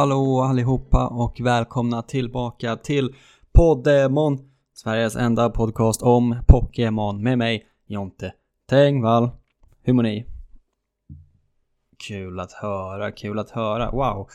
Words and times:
Hallå 0.00 0.40
allihopa 0.40 1.08
och 1.08 1.40
välkomna 1.40 2.02
tillbaka 2.02 2.76
till 2.76 3.14
Poddemon, 3.52 4.38
Sveriges 4.74 5.16
enda 5.16 5.50
podcast 5.50 6.02
om 6.02 6.36
Pokémon 6.48 7.22
med 7.22 7.38
mig, 7.38 7.66
Jonte 7.86 8.34
Tengvall. 8.68 9.30
Hur 9.82 9.92
mår 9.92 10.02
ni? 10.02 10.26
Kul 12.08 12.40
att 12.40 12.52
höra, 12.52 13.12
kul 13.12 13.38
att 13.38 13.50
höra. 13.50 13.90
Wow, 13.90 14.28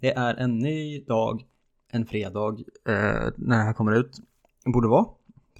det 0.00 0.12
är 0.12 0.34
en 0.34 0.58
ny 0.58 1.00
dag, 1.00 1.44
en 1.92 2.06
fredag, 2.06 2.58
eh, 2.88 3.30
när 3.36 3.56
det 3.56 3.64
här 3.64 3.72
kommer 3.72 3.92
ut. 3.92 4.20
Borde 4.64 4.88
vara, 4.88 5.06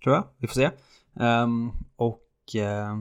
tror 0.02 0.15
jag. 0.15 0.24
Vi 0.38 0.46
får 0.46 0.54
se. 0.54 0.70
Um, 1.15 1.73
och 1.96 2.23
Eh, 2.54 2.96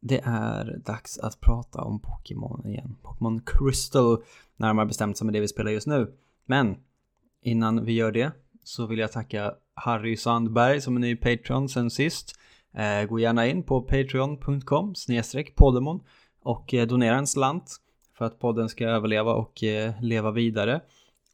det 0.00 0.20
är 0.24 0.80
dags 0.84 1.18
att 1.18 1.40
prata 1.40 1.82
om 1.82 2.00
Pokémon 2.00 2.66
igen. 2.66 2.96
Pokémon 3.02 3.40
Crystal, 3.46 4.22
närmare 4.56 4.86
bestämt 4.86 5.18
som 5.18 5.28
är 5.28 5.32
det 5.32 5.40
vi 5.40 5.48
spelar 5.48 5.70
just 5.70 5.86
nu. 5.86 6.12
Men 6.46 6.76
innan 7.42 7.84
vi 7.84 7.92
gör 7.92 8.12
det 8.12 8.32
så 8.64 8.86
vill 8.86 8.98
jag 8.98 9.12
tacka 9.12 9.54
Harry 9.74 10.16
Sandberg 10.16 10.80
som 10.80 10.96
är 10.96 11.00
ny 11.00 11.16
Patreon 11.16 11.68
sen 11.68 11.90
sist. 11.90 12.38
Eh, 12.74 13.08
gå 13.08 13.18
gärna 13.18 13.46
in 13.46 13.62
på 13.62 13.82
patreon.com 13.82 14.94
snedstreck 14.94 15.56
poddemon 15.56 16.00
och 16.42 16.74
eh, 16.74 16.86
donera 16.86 17.16
en 17.16 17.26
slant 17.26 17.76
för 18.18 18.24
att 18.24 18.38
podden 18.38 18.68
ska 18.68 18.88
överleva 18.88 19.32
och 19.32 19.62
eh, 19.62 19.92
leva 20.00 20.30
vidare. 20.30 20.80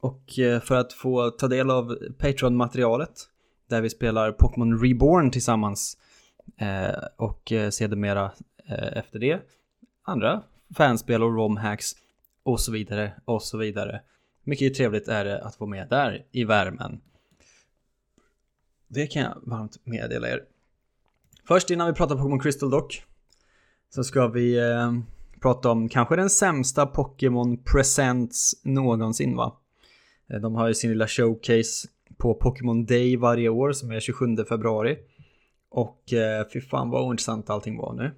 Och 0.01 0.39
eh, 0.39 0.59
för 0.59 0.75
att 0.75 0.93
få 0.93 1.29
ta 1.29 1.47
del 1.47 1.71
av 1.71 1.97
Patreon-materialet 2.19 3.29
där 3.69 3.81
vi 3.81 3.89
spelar 3.89 4.31
Pokémon 4.31 4.79
Reborn 4.79 5.31
tillsammans 5.31 5.97
eh, 6.57 6.95
och 7.17 7.51
eh, 7.51 7.69
sedermera 7.69 8.31
Eh, 8.67 8.97
efter 8.97 9.19
det 9.19 9.41
andra 10.03 10.43
fanspel 10.75 11.23
och 11.23 11.35
romhacks 11.35 11.91
och 12.43 12.59
så 12.59 12.71
vidare 12.71 13.13
och 13.25 13.43
så 13.43 13.57
vidare. 13.57 14.01
Mycket 14.43 14.73
trevligt 14.73 15.07
är 15.07 15.25
det 15.25 15.41
att 15.43 15.55
få 15.55 15.65
med 15.65 15.87
där 15.89 16.25
i 16.31 16.43
värmen. 16.43 17.01
Det 18.87 19.07
kan 19.07 19.21
jag 19.21 19.37
varmt 19.43 19.85
meddela 19.85 20.29
er. 20.29 20.43
Först 21.47 21.69
innan 21.69 21.87
vi 21.87 21.93
pratar 21.93 22.15
Pokémon 22.15 22.39
Crystal 22.39 22.69
dock 22.69 23.03
så 23.89 24.03
ska 24.03 24.27
vi 24.27 24.57
eh, 24.57 24.93
prata 25.41 25.71
om 25.71 25.89
kanske 25.89 26.15
den 26.15 26.29
sämsta 26.29 26.85
Pokémon 26.85 27.57
Presents 27.57 28.63
någonsin 28.63 29.35
va? 29.35 29.57
Eh, 30.29 30.39
de 30.41 30.55
har 30.55 30.67
ju 30.67 30.73
sin 30.73 30.89
lilla 30.89 31.07
showcase 31.07 31.87
på 32.17 32.33
Pokémon 32.33 32.85
Day 32.85 33.17
varje 33.17 33.49
år 33.49 33.71
som 33.71 33.91
är 33.91 33.99
27 33.99 34.35
februari. 34.49 34.97
Och 35.69 36.13
eh, 36.13 36.47
fy 36.53 36.61
fan 36.61 36.89
vad 36.89 37.07
ointressant 37.07 37.49
allting 37.49 37.77
var 37.77 37.93
nu. 37.93 38.11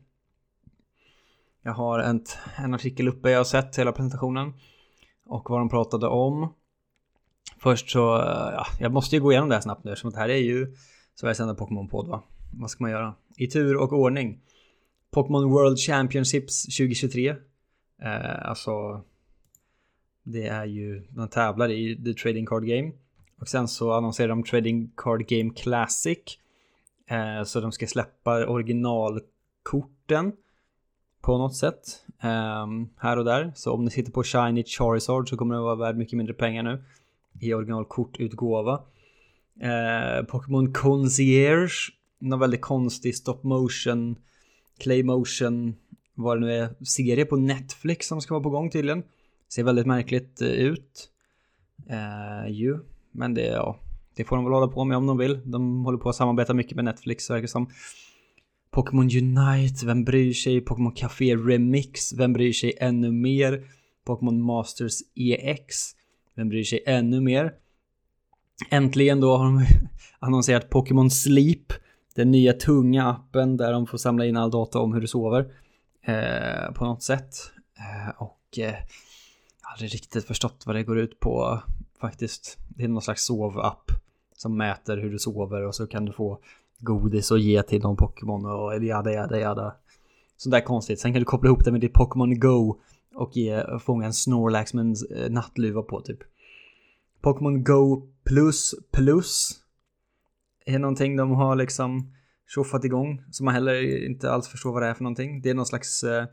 Jag 1.68 1.74
har 1.74 2.00
en, 2.00 2.26
en 2.58 2.74
artikel 2.74 3.08
uppe 3.08 3.30
jag 3.30 3.40
har 3.40 3.44
sett 3.44 3.80
hela 3.80 3.92
presentationen. 3.92 4.54
Och 5.26 5.50
vad 5.50 5.60
de 5.60 5.70
pratade 5.70 6.08
om. 6.08 6.54
Först 7.58 7.90
så, 7.90 8.16
eh, 8.16 8.54
ja, 8.54 8.66
jag 8.80 8.92
måste 8.92 9.16
ju 9.16 9.22
gå 9.22 9.32
igenom 9.32 9.50
det 9.50 9.56
här 9.56 9.62
snabbt 9.62 9.84
nu 9.84 9.92
eftersom 9.92 10.12
det 10.12 10.18
här 10.18 10.30
är 10.30 10.38
ju 10.38 10.76
Sveriges 11.16 11.40
enda 11.40 11.54
Pokémon-podd 11.54 12.08
va. 12.08 12.24
Vad 12.54 12.70
ska 12.70 12.84
man 12.84 12.92
göra? 12.92 13.16
I 13.38 13.48
tur 13.48 13.78
och 13.78 13.94
ordning. 13.94 14.40
Pokémon 15.12 15.50
World 15.50 15.80
Championships 15.80 16.64
2023. 16.64 17.30
Eh, 18.02 18.50
alltså, 18.50 19.02
det 20.24 20.48
är 20.48 20.66
ju, 20.66 21.08
man 21.10 21.30
tävlar 21.30 21.72
i 21.72 22.04
The 22.04 22.14
Trading 22.14 22.46
Card 22.46 22.66
Game. 22.66 22.92
Och 23.42 23.48
sen 23.48 23.68
så 23.68 23.92
annonserar 23.92 24.28
de 24.28 24.44
Trading 24.44 24.92
Card 24.98 25.28
Game 25.28 25.54
Classic. 25.54 26.20
Eh, 27.08 27.44
så 27.44 27.62
de 27.62 27.72
ska 27.72 27.88
släppa 27.88 28.48
originalkorten 28.48 30.34
på 31.28 31.38
något 31.38 31.56
sätt. 31.56 32.04
Um, 32.24 32.90
här 32.98 33.18
och 33.18 33.26
där. 33.26 33.52
Så 33.56 33.74
om 33.74 33.86
ni 33.86 33.92
sitter 33.92 34.12
på 34.12 34.24
Shiny 34.24 34.64
Charizard 34.64 35.30
så 35.30 35.38
kommer 35.38 35.56
det 35.56 35.62
vara 35.62 35.76
värd 35.76 35.98
mycket 35.98 36.18
mindre 36.18 36.34
pengar 36.34 36.64
nu. 36.64 36.84
I 37.40 37.54
originalkortutgåva. 37.54 38.74
Uh, 39.64 40.26
Pokémon 40.26 40.74
Concierge. 40.74 41.94
Någon 42.20 42.40
väldigt 42.40 42.62
konstig 42.62 43.16
stop 43.16 43.40
motion, 43.42 44.16
clay 44.78 45.04
motion, 45.04 45.76
vad 46.16 46.38
det 46.38 46.42
nu 46.46 46.54
är, 46.54 46.86
serie 46.86 47.26
på 47.26 47.36
Netflix 47.36 48.08
som 48.08 48.22
ska 48.22 48.34
vara 48.34 48.44
på 48.44 48.50
gång 48.50 48.70
tydligen. 48.70 49.04
Ser 49.54 49.64
väldigt 49.64 49.88
märkligt 49.88 50.42
eh, 50.42 50.48
ut. 50.48 51.10
Uh, 51.90 52.52
ju. 52.52 52.80
Men 53.12 53.34
det, 53.34 53.46
ja, 53.46 53.80
det 54.16 54.24
får 54.24 54.36
de 54.36 54.46
väl 54.46 54.54
hålla 54.54 54.68
på 54.68 54.84
med 54.84 54.98
om 54.98 55.08
de 55.08 55.18
vill. 55.18 55.40
De 55.46 55.86
håller 55.86 55.98
på 55.98 56.10
att 56.10 56.16
samarbeta 56.16 56.54
mycket 56.54 56.76
med 56.76 56.86
Netflix 56.86 57.30
verkar 57.30 57.48
som. 57.48 57.70
Pokémon 58.72 59.06
Unite, 59.06 59.86
vem 59.86 60.04
bryr 60.04 60.34
sig? 60.34 60.62
Pokémon 60.62 60.92
Café 60.92 61.36
Remix, 61.36 62.14
vem 62.14 62.34
bryr 62.34 62.54
sig 62.54 62.78
ännu 62.80 63.12
mer? 63.12 63.64
Pokémon 64.06 64.42
Masters 64.42 64.94
EX, 65.16 65.76
vem 66.36 66.50
bryr 66.50 66.64
sig 66.64 66.84
ännu 66.86 67.22
mer? 67.22 67.54
Äntligen 68.70 69.20
då 69.20 69.38
har 69.38 69.46
de 69.46 69.66
annonserat 70.20 70.70
Pokémon 70.70 71.12
Sleep, 71.12 71.74
den 72.16 72.32
nya 72.32 72.54
tunga 72.54 73.10
appen 73.10 73.58
där 73.58 73.72
de 73.72 73.88
får 73.88 73.98
samla 73.98 74.26
in 74.26 74.38
all 74.38 74.52
data 74.52 74.80
om 74.80 74.94
hur 74.94 75.02
du 75.02 75.08
sover. 75.08 75.52
Eh, 76.08 76.72
på 76.74 76.86
något 76.86 77.04
sätt. 77.04 77.36
Eh, 77.80 78.10
och 78.18 78.40
eh, 78.58 78.64
jag 78.64 78.72
har 79.62 79.74
aldrig 79.74 79.94
riktigt 79.94 80.28
förstått 80.28 80.64
vad 80.66 80.76
det 80.76 80.84
går 80.84 81.00
ut 81.00 81.20
på 81.20 81.62
faktiskt. 82.02 82.58
Det 82.68 82.84
är 82.84 82.88
någon 82.88 83.02
slags 83.02 83.26
sovapp 83.26 83.92
som 84.38 84.58
mäter 84.58 84.98
hur 84.98 85.12
du 85.12 85.20
sover 85.20 85.66
och 85.66 85.76
så 85.76 85.88
kan 85.88 86.06
du 86.06 86.14
få 86.14 86.40
godis 86.80 87.32
och 87.32 87.40
ge 87.40 87.64
till 87.64 87.82
någon 87.82 87.98
Pokémon 87.98 88.46
och 88.46 88.84
jada 88.84 89.12
jada 89.12 89.40
jada. 89.40 89.76
Sånt 90.38 90.52
där 90.52 90.62
konstigt. 90.62 91.00
Sen 91.00 91.14
kan 91.14 91.22
du 91.22 91.26
koppla 91.26 91.48
ihop 91.48 91.66
det 91.66 91.72
med 91.72 91.82
ditt 91.82 91.94
Pokémon 91.94 92.40
Go 92.40 92.80
och 93.16 93.38
ge, 93.38 93.80
fånga 93.80 94.06
en 94.06 94.14
Snorlax 94.14 94.74
med 94.74 94.86
en 94.86 94.96
eh, 95.18 95.30
nattluva 95.30 95.82
på 95.82 96.02
typ. 96.02 96.20
Pokémon 97.22 97.64
Go 97.64 98.08
plus 98.24 98.76
plus 98.92 99.60
är 100.66 100.80
någonting 100.80 101.16
de 101.16 101.32
har 101.32 101.56
liksom 101.56 102.14
tjoffat 102.48 102.86
igång 102.86 103.24
som 103.32 103.46
man 103.46 103.54
heller 103.54 104.06
inte 104.06 104.32
alls 104.32 104.48
förstår 104.48 104.74
vad 104.74 104.82
det 104.82 104.88
är 104.88 104.94
för 104.94 105.04
någonting. 105.04 105.42
Det 105.42 105.50
är 105.50 105.54
någon 105.54 105.66
slags 105.66 106.04
eh, 106.04 106.26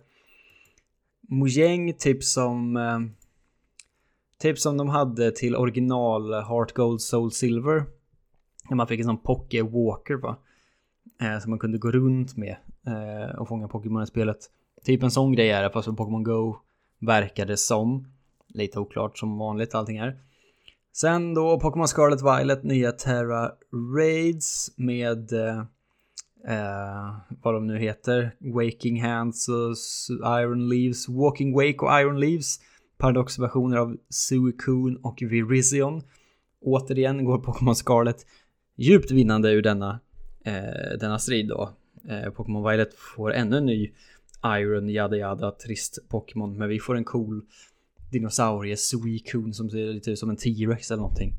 mojäng 1.29 1.95
typ 1.99 2.25
som 2.25 2.77
eh, 2.77 2.99
Typ 4.39 4.59
som 4.59 4.77
de 4.77 4.89
hade 4.89 5.33
till 5.33 5.57
original 5.57 6.33
Heart 6.33 6.73
Gold 6.73 7.01
Soul 7.01 7.33
Silver. 7.33 7.85
När 8.69 8.77
man 8.77 8.87
fick 8.87 9.01
en 9.01 9.07
sån 9.07 9.19
Poké 9.19 9.63
Walker 9.63 10.15
va. 10.15 10.37
Eh, 11.21 11.39
som 11.39 11.51
man 11.51 11.59
kunde 11.59 11.79
gå 11.79 11.91
runt 11.91 12.37
med 12.37 12.57
eh, 12.87 13.37
och 13.39 13.49
fånga 13.49 13.69
Pokémon 13.69 14.03
i 14.03 14.07
spelet. 14.07 14.39
Typ 14.85 15.03
en 15.03 15.11
sån 15.11 15.33
grej 15.33 15.51
är 15.51 15.63
det 15.63 15.71
fast 15.71 15.85
för 15.85 15.93
Pokémon 15.93 16.25
Go 16.25 16.57
verkade 16.99 17.57
som. 17.57 18.07
Lite 18.49 18.79
oklart 18.79 19.19
som 19.19 19.39
vanligt 19.39 19.75
allting 19.75 19.97
är. 19.97 20.19
Sen 20.93 21.35
då 21.35 21.61
Pokémon 21.61 21.89
Scarlet 21.89 22.23
Violet 22.23 22.65
nya 22.65 22.93
Terra 22.93 23.53
Raids 23.97 24.73
med 24.77 25.33
eh, 25.33 25.59
eh, 26.49 27.15
vad 27.43 27.55
de 27.55 27.67
nu 27.67 27.79
heter. 27.79 28.37
Waking 28.41 29.03
Hands 29.03 29.49
och 29.49 29.77
Iron 30.41 30.69
Leaves, 30.69 31.09
Walking 31.09 31.55
Wake 31.55 31.79
och 31.79 32.01
Iron 32.01 32.21
Leaves 32.21 32.61
paradoxversioner 32.99 33.77
av 33.77 33.97
Suicune 34.09 34.99
och 35.03 35.19
Virizion. 35.21 36.03
Återigen 36.61 37.25
går 37.25 37.39
Pokémon 37.39 37.75
Scarlet 37.75 38.27
djupt 38.77 39.11
vinnande 39.11 39.51
ur 39.51 39.63
denna, 39.63 40.01
eh, 40.45 40.99
denna 41.01 41.19
strid 41.19 41.49
då. 41.49 41.71
Eh, 42.09 42.31
Pokémon 42.31 42.71
Violet 42.71 42.95
får 42.95 43.33
ännu 43.33 43.57
en 43.57 43.67
ny 43.67 43.93
Iron 44.45 44.91
Yada 44.91 45.17
Yada 45.17 45.51
trist 45.51 45.99
Pokémon 46.09 46.59
men 46.59 46.69
vi 46.69 46.81
får 46.81 46.97
en 46.97 47.05
cool 47.05 47.43
dinosaurie 48.13 48.77
Suicune 48.77 49.53
som 49.53 49.71
ser 49.71 49.93
lite 49.93 50.11
ut 50.11 50.19
som 50.19 50.31
en 50.31 50.37
T-Rex 50.37 50.91
eller 50.91 51.03
någonting. 51.03 51.35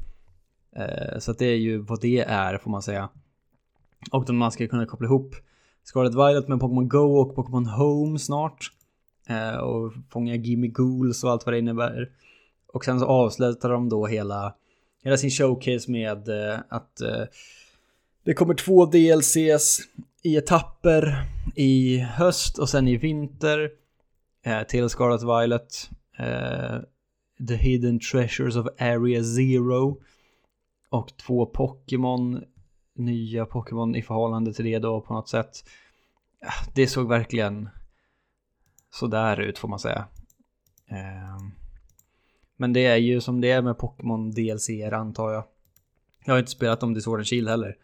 Eh, 0.75 1.19
så 1.19 1.31
att 1.31 1.37
det 1.37 1.45
är 1.45 1.57
ju 1.57 1.77
vad 1.77 2.01
det 2.01 2.19
är 2.19 2.57
får 2.57 2.71
man 2.71 2.81
säga. 2.81 3.09
Och 4.11 4.33
man 4.33 4.51
ska 4.51 4.67
kunna 4.67 4.85
koppla 4.85 5.05
ihop 5.05 5.35
Scarlet 5.83 6.13
Violet 6.13 6.47
med 6.47 6.59
Pokémon 6.59 6.89
Go 6.89 7.17
och 7.17 7.35
Pokémon 7.35 7.65
Home 7.65 8.19
snart. 8.19 8.71
Eh, 9.29 9.57
och 9.57 9.93
fånga 10.09 10.35
Gimme 10.35 10.67
Ghouls 10.67 11.23
och 11.23 11.31
allt 11.31 11.45
vad 11.45 11.53
det 11.53 11.59
innebär. 11.59 12.09
Och 12.67 12.85
sen 12.85 12.99
så 12.99 13.05
avslutar 13.05 13.69
de 13.69 13.89
då 13.89 14.05
hela, 14.05 14.55
hela 15.05 15.17
sin 15.17 15.29
showcase 15.29 15.91
med 15.91 16.27
eh, 16.27 16.59
att 16.69 17.01
eh, 17.01 17.23
det 18.23 18.33
kommer 18.33 18.53
två 18.53 18.85
DLCs 18.85 19.79
i 20.23 20.35
etapper 20.37 21.25
i 21.55 21.97
höst 21.97 22.59
och 22.59 22.69
sen 22.69 22.87
i 22.87 22.97
vinter 22.97 23.69
eh, 24.45 24.63
till 24.63 24.89
Scarlet 24.89 25.23
Violet. 25.23 25.89
Eh, 26.17 26.79
The 27.47 27.55
Hidden 27.55 27.99
Treasures 27.99 28.55
of 28.55 28.67
Area 28.79 29.23
Zero. 29.23 30.01
Och 30.89 31.17
två 31.17 31.45
Pokémon, 31.45 32.43
nya 32.95 33.45
Pokémon 33.45 33.95
i 33.95 34.01
förhållande 34.01 34.53
till 34.53 34.65
det 34.65 34.79
då 34.79 35.01
på 35.01 35.13
något 35.13 35.29
sätt. 35.29 35.69
Det 36.73 36.87
såg 36.87 37.09
verkligen 37.09 37.69
sådär 38.91 39.39
ut 39.39 39.57
får 39.57 39.67
man 39.67 39.79
säga. 39.79 40.07
Ehm, 40.87 41.51
men 42.57 42.73
det 42.73 42.85
är 42.85 42.97
ju 42.97 43.21
som 43.21 43.41
det 43.41 43.51
är 43.51 43.61
med 43.61 43.77
Pokémon 43.77 44.31
DLC 44.31 44.69
antar 44.93 45.31
jag. 45.31 45.43
Jag 46.25 46.33
har 46.33 46.39
inte 46.39 46.51
spelat 46.51 46.83
om 46.83 46.93
Disorder 46.93 47.19
and 47.19 47.27
Shield 47.27 47.49
heller. 47.49 47.77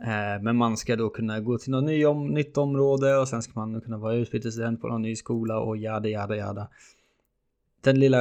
Eh, 0.00 0.42
men 0.42 0.56
man 0.56 0.76
ska 0.76 0.96
då 0.96 1.10
kunna 1.10 1.40
gå 1.40 1.58
till 1.58 1.70
något 1.70 1.84
ny 1.84 2.06
om, 2.06 2.26
nytt 2.26 2.58
område 2.58 3.16
och 3.16 3.28
sen 3.28 3.42
ska 3.42 3.52
man 3.54 3.80
kunna 3.80 3.98
vara 3.98 4.14
utbytesstudent 4.14 4.80
på 4.80 4.88
någon 4.88 5.02
ny 5.02 5.16
skola 5.16 5.58
och 5.58 5.76
jada 5.76 6.08
jada 6.08 6.36
jada. 6.36 6.68
Den 7.80 8.00
lilla 8.00 8.18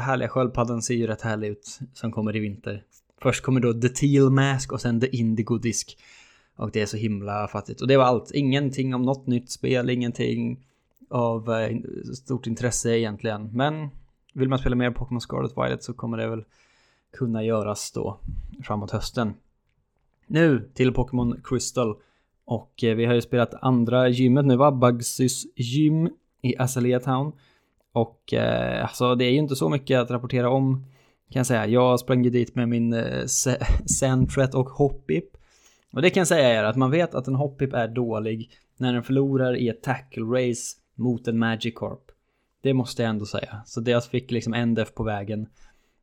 härliga 0.00 0.28
sköldpaddan 0.28 0.82
ser 0.82 0.94
ju 0.94 1.06
rätt 1.06 1.22
härlig 1.22 1.48
ut 1.48 1.78
som 1.94 2.12
kommer 2.12 2.36
i 2.36 2.38
vinter. 2.38 2.84
Först 3.22 3.44
kommer 3.44 3.60
då 3.60 3.72
The 3.72 3.88
Teal 3.88 4.30
Mask 4.30 4.72
och 4.72 4.80
sen 4.80 5.00
The 5.00 5.16
Indigo 5.16 5.58
Disk. 5.58 5.98
Och 6.56 6.70
det 6.70 6.80
är 6.80 6.86
så 6.86 6.96
himla 6.96 7.48
fattigt. 7.48 7.80
Och 7.80 7.88
det 7.88 7.96
var 7.96 8.04
allt. 8.04 8.30
Ingenting 8.30 8.94
om 8.94 9.02
något 9.02 9.26
nytt 9.26 9.50
spel, 9.50 9.90
ingenting 9.90 10.64
av 11.10 11.52
eh, 11.52 11.76
stort 12.14 12.46
intresse 12.46 12.98
egentligen. 12.98 13.50
Men 13.52 13.88
vill 14.38 14.48
man 14.48 14.58
spela 14.58 14.76
mer 14.76 14.90
Pokémon 14.90 15.20
Scarlet 15.20 15.52
Violet 15.56 15.82
så 15.82 15.92
kommer 15.92 16.16
det 16.18 16.28
väl 16.28 16.44
kunna 17.12 17.44
göras 17.44 17.92
då 17.92 18.20
framåt 18.64 18.90
hösten. 18.90 19.34
Nu 20.26 20.70
till 20.74 20.92
Pokémon 20.92 21.40
Crystal. 21.44 21.96
Och 22.44 22.84
eh, 22.84 22.96
vi 22.96 23.04
har 23.04 23.14
ju 23.14 23.20
spelat 23.20 23.54
andra 23.54 24.08
gymmet 24.08 24.46
nu 24.46 24.56
va? 24.56 24.72
Bugsys 24.72 25.44
gym 25.56 26.10
i 26.42 26.58
Azalea 26.58 27.00
Town. 27.00 27.32
Och 27.92 28.34
eh, 28.34 28.82
alltså 28.82 29.14
det 29.14 29.24
är 29.24 29.30
ju 29.30 29.38
inte 29.38 29.56
så 29.56 29.68
mycket 29.68 30.00
att 30.00 30.10
rapportera 30.10 30.50
om 30.50 30.84
kan 31.30 31.40
jag 31.40 31.46
säga. 31.46 31.66
Jag 31.66 32.00
sprang 32.00 32.24
ju 32.24 32.30
dit 32.30 32.54
med 32.54 32.68
min 32.68 32.92
eh, 32.92 33.26
Sentret 33.98 34.54
och 34.54 34.68
Hoppip. 34.68 35.24
Och 35.92 36.02
det 36.02 36.10
kan 36.10 36.20
jag 36.20 36.28
säga 36.28 36.48
är 36.48 36.64
att 36.64 36.76
man 36.76 36.90
vet 36.90 37.14
att 37.14 37.28
en 37.28 37.34
Hoppip 37.34 37.72
är 37.74 37.88
dålig 37.88 38.50
när 38.76 38.92
den 38.92 39.02
förlorar 39.02 39.56
i 39.56 39.68
ett 39.68 39.82
tackle 39.82 40.22
race 40.24 40.76
mot 40.94 41.28
en 41.28 41.38
Magikarp. 41.38 42.10
Det 42.60 42.74
måste 42.74 43.02
jag 43.02 43.10
ändå 43.10 43.26
säga. 43.26 43.62
Så 43.66 43.80
det 43.80 43.90
jag 43.90 44.04
fick 44.04 44.30
liksom 44.30 44.54
en 44.54 44.74
def 44.74 44.94
på 44.94 45.02
vägen 45.02 45.48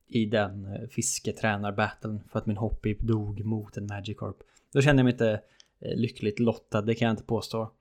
i 0.08 0.26
den 0.26 0.66
eh, 0.66 0.88
fisketränarbattlen 0.88 2.24
för 2.32 2.40
att 2.40 2.46
min 2.46 2.58
Hoppip 2.58 3.02
dog 3.02 3.46
mot 3.46 3.78
en 3.78 3.88
Magikarp. 3.88 4.38
Då 4.74 4.82
kände 4.82 5.00
jag 5.00 5.04
mig 5.04 5.14
inte 5.14 5.42
eh, 5.80 5.96
lyckligt 5.96 6.40
lottad, 6.40 6.82
det 6.82 6.96
kan 6.96 7.06
jag 7.06 7.14
inte 7.14 7.24
påstå. 7.24 7.72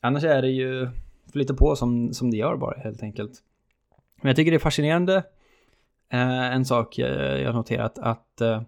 Annars 0.00 0.24
är 0.24 0.42
det 0.42 0.50
ju 0.50 0.88
flytta 1.32 1.54
på 1.54 1.76
som, 1.76 2.14
som 2.14 2.30
det 2.30 2.36
gör 2.36 2.56
bara 2.56 2.80
helt 2.80 3.02
enkelt. 3.02 3.42
Men 4.22 4.28
jag 4.28 4.36
tycker 4.36 4.50
det 4.50 4.56
är 4.56 4.58
fascinerande. 4.58 5.16
Eh, 6.08 6.54
en 6.54 6.64
sak 6.64 6.98
eh, 6.98 7.42
jag 7.42 7.54
noterat 7.54 7.98
att 7.98 8.40
eh, 8.40 8.62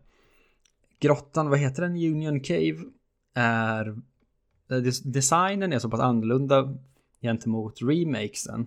grottan, 1.00 1.50
vad 1.50 1.58
heter 1.58 1.82
den? 1.82 1.92
Union 1.92 2.40
Cave 2.40 2.78
är 3.34 3.88
eh, 4.70 4.76
designen 5.04 5.72
är 5.72 5.78
så 5.78 5.90
pass 5.90 6.00
annorlunda 6.00 6.74
gentemot 7.20 7.82
remakesen 7.82 8.66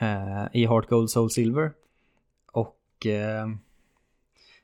eh, 0.00 0.44
i 0.52 0.66
Heart 0.66 0.88
Gold 0.88 1.10
Soul 1.10 1.30
Silver. 1.30 1.72
Och 2.52 3.06
eh, 3.06 3.46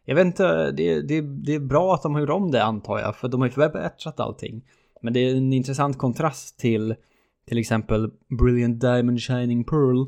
jag 0.05 0.15
vet 0.15 0.27
inte, 0.27 0.71
det, 0.71 1.00
det, 1.00 1.21
det 1.21 1.55
är 1.55 1.61
bra 1.61 1.94
att 1.94 2.03
de 2.03 2.15
har 2.15 2.21
gjort 2.21 2.31
om 2.31 2.50
det 2.50 2.65
antar 2.65 2.99
jag, 2.99 3.17
för 3.17 3.29
de 3.29 3.41
har 3.41 3.49
ju 3.49 3.53
förbättrat 3.53 4.21
allting. 4.21 4.65
Men 5.03 5.12
det 5.12 5.21
är 5.21 5.37
en 5.37 5.53
intressant 5.53 5.99
kontrast 5.99 6.59
till 6.59 6.94
till 7.50 7.59
exempel 7.59 8.11
Brilliant 8.29 8.81
Diamond 8.81 9.21
Shining 9.21 9.65
Pearl. 9.65 10.06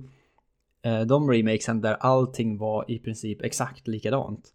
Eh, 0.83 1.01
de 1.01 1.31
remakesen 1.31 1.81
där 1.81 1.95
allting 1.95 2.59
var 2.59 2.91
i 2.91 2.99
princip 2.99 3.43
exakt 3.43 3.89
likadant. 3.89 4.49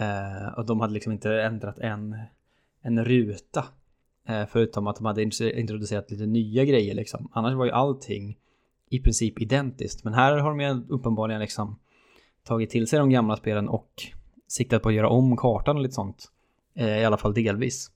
Eh, 0.00 0.58
och 0.58 0.66
de 0.66 0.80
hade 0.80 0.92
liksom 0.92 1.12
inte 1.12 1.42
ändrat 1.42 1.78
en, 1.78 2.16
en 2.82 3.04
ruta. 3.04 3.64
Eh, 4.28 4.46
förutom 4.46 4.86
att 4.86 4.96
de 4.96 5.06
hade 5.06 5.22
introducerat 5.22 6.10
lite 6.10 6.26
nya 6.26 6.64
grejer 6.64 6.94
liksom. 6.94 7.28
Annars 7.32 7.54
var 7.54 7.64
ju 7.64 7.70
allting 7.70 8.38
i 8.92 9.00
princip 9.00 9.40
identiskt. 9.40 10.04
Men 10.04 10.14
här 10.14 10.38
har 10.38 10.50
de 10.50 10.60
ju 10.60 10.84
uppenbarligen 10.88 11.40
liksom 11.40 11.78
tagit 12.44 12.70
till 12.70 12.86
sig 12.86 12.98
de 12.98 13.10
gamla 13.10 13.36
spelen 13.36 13.68
och 13.68 13.90
siktat 14.48 14.82
på 14.82 14.88
att 14.88 14.94
göra 14.94 15.08
om 15.08 15.36
kartan 15.36 15.76
och 15.76 15.82
lite 15.82 15.94
sånt. 15.94 16.32
Eh, 16.74 16.98
I 16.98 17.04
alla 17.04 17.16
fall 17.16 17.34
delvis. 17.34 17.90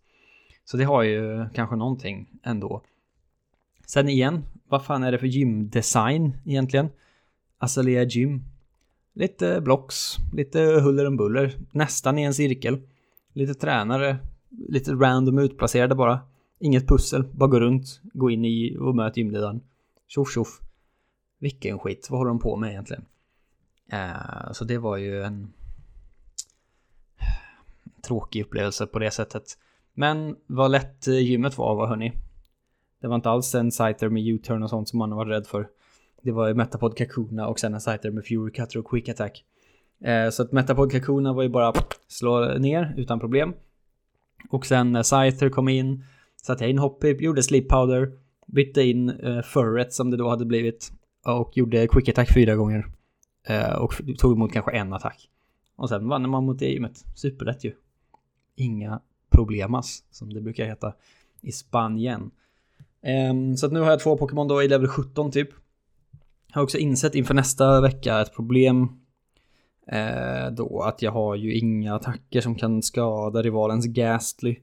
Så 0.64 0.76
det 0.76 0.84
har 0.84 1.02
ju 1.02 1.48
kanske 1.54 1.76
någonting 1.76 2.28
ändå. 2.42 2.82
Sen 3.86 4.08
igen, 4.08 4.44
vad 4.68 4.84
fan 4.84 5.02
är 5.02 5.12
det 5.12 5.18
för 5.18 5.26
gymdesign 5.26 6.36
egentligen? 6.44 6.88
Azalea 7.58 8.04
Gym. 8.04 8.44
Lite 9.14 9.60
blocks, 9.60 10.16
lite 10.32 10.60
huller 10.60 11.06
om 11.06 11.16
buller, 11.16 11.56
nästan 11.70 12.18
i 12.18 12.22
en 12.22 12.34
cirkel. 12.34 12.80
Lite 13.32 13.54
tränare, 13.54 14.18
lite 14.68 14.92
random 14.92 15.38
utplacerade 15.38 15.94
bara. 15.94 16.20
Inget 16.60 16.88
pussel, 16.88 17.24
bara 17.32 17.50
gå 17.50 17.60
runt, 17.60 18.00
gå 18.02 18.30
in 18.30 18.44
i 18.44 18.76
och 18.80 18.94
möt 18.94 19.16
gymledaren. 19.16 19.60
Tjoff 20.08 20.34
tjoff. 20.34 20.60
Vilken 21.46 21.78
skit, 21.78 22.06
vad 22.10 22.18
håller 22.20 22.28
de 22.28 22.38
på 22.38 22.56
med 22.56 22.70
egentligen? 22.70 23.04
Uh, 23.92 24.52
så 24.52 24.64
det 24.64 24.78
var 24.78 24.96
ju 24.96 25.22
en 25.22 25.52
tråkig 28.06 28.42
upplevelse 28.42 28.86
på 28.86 28.98
det 28.98 29.10
sättet. 29.10 29.58
Men 29.94 30.36
vad 30.46 30.70
lätt 30.70 31.08
eh, 31.08 31.18
gymmet 31.18 31.58
var, 31.58 31.74
var 31.74 31.86
hörni. 31.86 32.12
Det 33.00 33.08
var 33.08 33.14
inte 33.14 33.30
alls 33.30 33.54
en 33.54 33.70
Scyther 33.70 34.08
med 34.08 34.26
U-turn 34.26 34.62
och 34.62 34.70
sånt 34.70 34.88
som 34.88 34.98
man 34.98 35.10
var 35.10 35.26
rädd 35.26 35.46
för. 35.46 35.68
Det 36.22 36.32
var 36.32 36.48
ju 36.48 36.54
Metapod 36.54 36.96
Kakuna 36.96 37.48
och 37.48 37.60
sen 37.60 37.74
en 37.74 37.80
Scyther 37.80 38.10
med 38.10 38.24
Fury 38.24 38.52
Cutter 38.52 38.78
och 38.78 38.90
Quick 38.90 39.08
Attack. 39.08 39.44
Eh, 40.04 40.30
så 40.30 40.42
att 40.42 40.52
Metapod 40.52 40.92
Kakuna 40.92 41.32
var 41.32 41.42
ju 41.42 41.48
bara 41.48 41.72
slå 42.08 42.58
ner 42.58 42.94
utan 42.96 43.20
problem. 43.20 43.54
Och 44.50 44.66
sen 44.66 44.86
eh, 44.86 44.92
när 44.92 45.02
Scyther 45.02 45.48
kom 45.48 45.68
in 45.68 46.04
satte 46.42 46.64
jag 46.64 46.70
in 46.70 46.78
Hoppip, 46.78 47.20
gjorde 47.20 47.42
Sleep 47.42 47.68
Powder, 47.68 48.12
bytte 48.46 48.82
in 48.82 49.10
eh, 49.10 49.42
Furret 49.42 49.92
som 49.92 50.10
det 50.10 50.16
då 50.16 50.28
hade 50.28 50.44
blivit 50.44 50.92
och 51.34 51.56
gjorde 51.56 51.88
Quick 51.88 52.08
Attack 52.08 52.34
fyra 52.34 52.56
gånger. 52.56 52.86
Eh, 53.46 53.72
och 53.72 53.94
tog 54.18 54.32
emot 54.32 54.52
kanske 54.52 54.70
en 54.70 54.92
attack. 54.92 55.28
Och 55.76 55.88
sen 55.88 56.08
vann 56.08 56.30
man 56.30 56.44
mot 56.44 56.58
det 56.58 56.68
gymmet. 56.68 57.04
Superlätt 57.14 57.64
ju. 57.64 57.72
Inga 58.56 59.00
problemas, 59.30 60.04
som 60.10 60.32
det 60.32 60.40
brukar 60.40 60.66
heta 60.66 60.92
i 61.40 61.52
Spanien. 61.52 62.30
Ehm, 63.02 63.56
så 63.56 63.66
att 63.66 63.72
nu 63.72 63.80
har 63.80 63.90
jag 63.90 64.00
två 64.00 64.16
Pokémon 64.16 64.48
då 64.48 64.62
i 64.62 64.68
level 64.68 64.88
17 64.88 65.30
typ. 65.30 65.48
Jag 66.48 66.56
har 66.56 66.62
också 66.62 66.78
insett 66.78 67.14
inför 67.14 67.34
nästa 67.34 67.80
vecka 67.80 68.20
ett 68.20 68.34
problem 68.34 68.88
eh, 69.86 70.50
då 70.52 70.80
att 70.80 71.02
jag 71.02 71.12
har 71.12 71.34
ju 71.34 71.54
inga 71.54 71.94
attacker 71.94 72.40
som 72.40 72.54
kan 72.54 72.82
skada 72.82 73.42
rivalens 73.42 73.86
Gastly. 73.86 74.56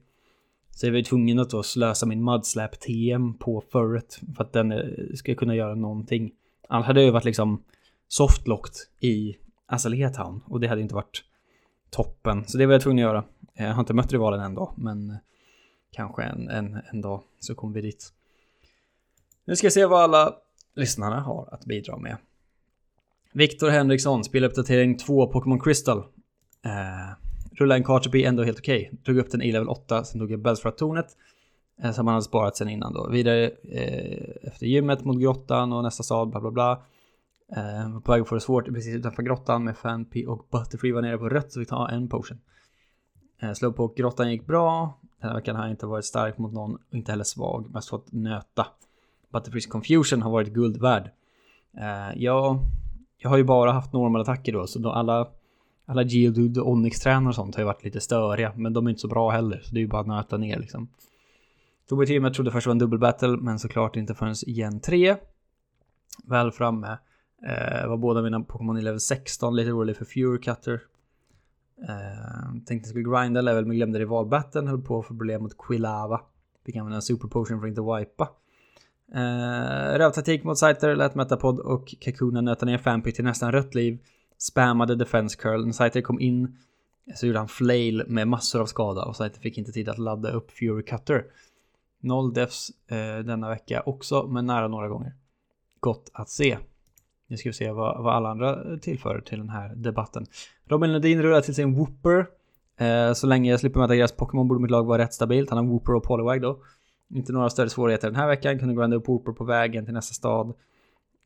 Så 0.70 0.86
jag 0.86 0.92
var 0.92 0.98
ju 0.98 1.04
tvungen 1.04 1.38
att 1.38 1.50
då 1.50 1.62
slösa 1.62 2.06
min 2.06 2.24
Mudslap 2.24 2.80
TM 2.80 3.34
på 3.34 3.62
Furret 3.72 4.20
för 4.36 4.44
att 4.44 4.52
den 4.52 4.72
eh, 4.72 4.78
ska 5.14 5.34
kunna 5.34 5.54
göra 5.54 5.74
någonting. 5.74 6.32
Annars 6.68 6.86
hade 6.86 7.00
jag 7.00 7.04
ju 7.06 7.12
varit 7.12 7.24
liksom 7.24 7.62
softlocked 8.08 8.74
i 9.00 9.36
Azalea 9.66 10.10
Town 10.10 10.40
och 10.46 10.60
det 10.60 10.68
hade 10.68 10.80
inte 10.80 10.94
varit 10.94 11.24
toppen. 11.90 12.44
Så 12.46 12.58
det 12.58 12.66
var 12.66 12.72
jag 12.72 12.82
tvungen 12.82 13.06
att 13.06 13.10
göra. 13.10 13.24
Eh, 13.54 13.66
jag 13.66 13.74
har 13.74 13.80
inte 13.80 13.94
mött 13.94 14.12
rivalen 14.12 14.40
än 14.40 14.54
då, 14.54 14.74
men 14.76 15.10
eh, 15.10 15.16
kanske 15.90 16.22
en, 16.22 16.48
en, 16.48 16.78
en 16.92 17.00
dag 17.00 17.22
så 17.40 17.54
kommer 17.54 17.74
vi 17.74 17.80
dit. 17.80 18.12
Nu 19.44 19.56
ska 19.56 19.66
vi 19.66 19.70
se 19.70 19.86
vad 19.86 20.02
alla 20.02 20.34
lyssnarna 20.74 21.20
har 21.20 21.48
att 21.52 21.64
bidra 21.64 21.96
med. 21.96 22.16
Viktor 23.32 23.68
Henriksson, 23.68 24.24
speluppdatering 24.24 24.98
2 24.98 25.26
Pokémon 25.26 25.60
Crystal. 25.60 25.98
Eh, 26.64 27.16
rullade 27.52 27.78
en 27.78 27.84
Carterby 27.84 28.24
ändå 28.24 28.42
helt 28.42 28.58
okej. 28.58 28.86
Okay. 28.86 28.98
Tog 29.04 29.18
upp 29.18 29.30
den 29.30 29.42
i 29.42 29.52
level 29.52 29.68
8, 29.68 30.04
sen 30.04 30.20
tog 30.20 30.30
jag 30.30 30.40
Bellsfrat-tornet. 30.40 31.16
Eh, 31.82 31.92
som 31.92 32.04
man 32.04 32.14
hade 32.14 32.24
sparat 32.24 32.56
sen 32.56 32.68
innan 32.68 32.92
då. 32.92 33.08
Vidare 33.08 33.44
eh, 33.48 34.48
efter 34.48 34.66
gymmet 34.66 35.04
mot 35.04 35.20
grottan 35.20 35.72
och 35.72 35.82
nästa 35.82 36.02
stad, 36.02 36.30
bla 36.30 36.40
bla 36.40 36.50
bla. 36.50 36.82
Eh, 37.56 38.00
på 38.00 38.12
väg 38.12 38.22
att 38.22 38.28
få 38.28 38.34
det 38.34 38.40
svårt 38.40 38.66
precis 38.66 38.96
utanför 38.96 39.22
grottan 39.22 39.64
med 39.64 39.76
Fanpy 39.76 40.26
och 40.26 40.46
Butterfree 40.50 40.92
var 40.92 41.02
nere 41.02 41.18
på 41.18 41.28
rött 41.28 41.52
så 41.52 41.60
vi 41.60 41.66
tar 41.66 41.88
en 41.88 42.08
potion. 42.08 42.38
Eh, 43.42 43.52
slå 43.52 43.72
på 43.72 43.86
grottan 43.86 44.30
gick 44.30 44.46
bra. 44.46 45.00
Den 45.20 45.30
här 45.30 45.36
veckan 45.36 45.56
har 45.56 45.62
jag 45.62 45.72
inte 45.72 45.86
varit 45.86 46.04
stark 46.04 46.38
mot 46.38 46.52
någon 46.52 46.78
inte 46.90 47.12
heller 47.12 47.24
svag. 47.24 47.70
Mest 47.74 47.88
fått 47.88 48.12
nöta. 48.12 48.66
Butterfree's 49.32 49.68
Confusion 49.68 50.22
har 50.22 50.30
varit 50.30 50.48
guld 50.48 50.80
värd. 50.80 51.10
Eh, 51.78 52.22
jag, 52.22 52.58
jag 53.18 53.30
har 53.30 53.36
ju 53.36 53.44
bara 53.44 53.72
haft 53.72 53.92
normalattacker 53.92 54.52
då, 54.52 54.66
så 54.66 54.78
då 54.78 54.90
alla, 54.90 55.28
alla 55.86 56.02
Geodude 56.02 56.60
och 56.60 56.70
Onyx-tränare 56.70 57.28
och 57.28 57.34
sånt 57.34 57.54
har 57.54 57.62
ju 57.62 57.66
varit 57.66 57.84
lite 57.84 58.00
störiga, 58.00 58.52
men 58.56 58.72
de 58.72 58.86
är 58.86 58.90
inte 58.90 59.00
så 59.00 59.08
bra 59.08 59.30
heller, 59.30 59.60
så 59.64 59.74
det 59.74 59.78
är 59.78 59.82
ju 59.82 59.88
bara 59.88 60.00
att 60.00 60.06
nöta 60.06 60.36
ner 60.36 60.58
liksom. 60.58 60.88
Tog 61.88 62.06
teamet 62.06 62.34
trodde 62.34 62.50
först 62.50 62.64
det 62.64 62.68
var 62.68 62.74
en 62.74 62.78
dubbel 62.78 62.98
battle, 62.98 63.36
men 63.36 63.58
såklart 63.58 63.96
inte 63.96 64.14
förrän 64.14 64.34
igen 64.46 64.80
3. 64.80 65.16
Väl 66.24 66.52
framme. 66.52 66.98
eh, 67.46 67.88
var 67.88 67.96
båda 67.96 68.22
mina 68.22 68.40
Pokémon 68.40 68.78
i 68.78 68.82
level 68.82 69.00
16, 69.00 69.56
lite 69.56 69.72
orolig 69.72 69.96
för 69.96 70.04
Fury 70.04 70.38
Cutter. 70.38 70.80
Eh, 71.88 72.52
tänkte 72.52 72.74
jag 72.74 72.86
skulle 72.86 73.20
grinda 73.20 73.40
level 73.40 73.66
men 73.66 73.76
glömde 73.76 73.98
rivalbatten, 73.98 74.68
höll 74.68 74.82
på 74.82 74.98
att 74.98 75.06
få 75.06 75.08
problem 75.08 75.42
mot 75.42 75.58
Quilava. 75.58 76.20
Fick 76.66 76.76
använda 76.76 76.96
en 76.96 77.02
super 77.02 77.28
potion 77.28 77.60
för 77.60 77.66
att 77.66 77.70
inte 77.70 77.82
wipa. 77.82 78.28
Eh, 79.14 79.98
Rövtaktik 79.98 80.44
mot 80.44 80.58
Scyther, 80.58 80.96
lät 80.96 81.14
Metapod 81.14 81.58
och 81.60 81.94
Kakuna 82.00 82.40
nöta 82.40 82.66
ner 82.66 82.78
Fampi 82.78 83.12
till 83.12 83.24
nästan 83.24 83.52
rött 83.52 83.74
liv. 83.74 83.98
Spammade 84.38 84.94
Defense 84.94 85.36
Curl. 85.38 85.64
När 85.64 85.72
Scyther 85.72 86.00
kom 86.00 86.20
in 86.20 86.58
så 87.14 87.26
gjorde 87.26 87.38
han 87.38 87.48
flail 87.48 88.04
med 88.06 88.28
massor 88.28 88.60
av 88.60 88.66
skada 88.66 89.04
och 89.04 89.16
Scyther 89.16 89.40
fick 89.40 89.58
inte 89.58 89.72
tid 89.72 89.88
att 89.88 89.98
ladda 89.98 90.30
upp 90.30 90.50
Fury 90.50 90.82
Cutter. 90.82 91.24
Noll 92.04 92.32
deaths 92.32 92.70
eh, 92.90 93.18
denna 93.18 93.48
vecka 93.48 93.82
också, 93.86 94.26
men 94.26 94.46
nära 94.46 94.68
några 94.68 94.88
gånger. 94.88 95.12
Gott 95.80 96.10
att 96.12 96.28
se. 96.28 96.58
Nu 97.26 97.36
ska 97.36 97.48
vi 97.48 97.52
se 97.52 97.70
vad, 97.70 98.02
vad 98.02 98.14
alla 98.14 98.28
andra 98.30 98.78
tillför 98.78 99.20
till 99.20 99.38
den 99.38 99.48
här 99.48 99.74
debatten. 99.74 100.26
Robin 100.64 100.92
Ledin 100.92 101.22
rullar 101.22 101.40
till 101.40 101.54
sin 101.54 101.74
Whooper. 101.74 102.26
Eh, 102.76 103.12
så 103.12 103.26
länge 103.26 103.50
jag 103.50 103.60
slipper 103.60 103.80
möta 103.80 103.94
deras 103.94 104.12
Pokémon 104.12 104.48
borde 104.48 104.60
mitt 104.60 104.70
lag 104.70 104.84
vara 104.84 105.02
rätt 105.02 105.14
stabilt. 105.14 105.50
Han 105.50 105.58
har 105.58 105.72
Whooper 105.72 105.94
och 105.94 106.02
Poliwag 106.02 106.42
då. 106.42 106.58
Inte 107.14 107.32
några 107.32 107.50
större 107.50 107.68
svårigheter 107.68 108.08
den 108.08 108.16
här 108.16 108.28
veckan, 108.28 108.58
kunde 108.58 108.74
granda 108.74 108.96
upp 108.96 109.08
Whooper 109.08 109.32
på 109.32 109.44
vägen 109.44 109.84
till 109.84 109.94
nästa 109.94 110.14
stad. 110.14 110.54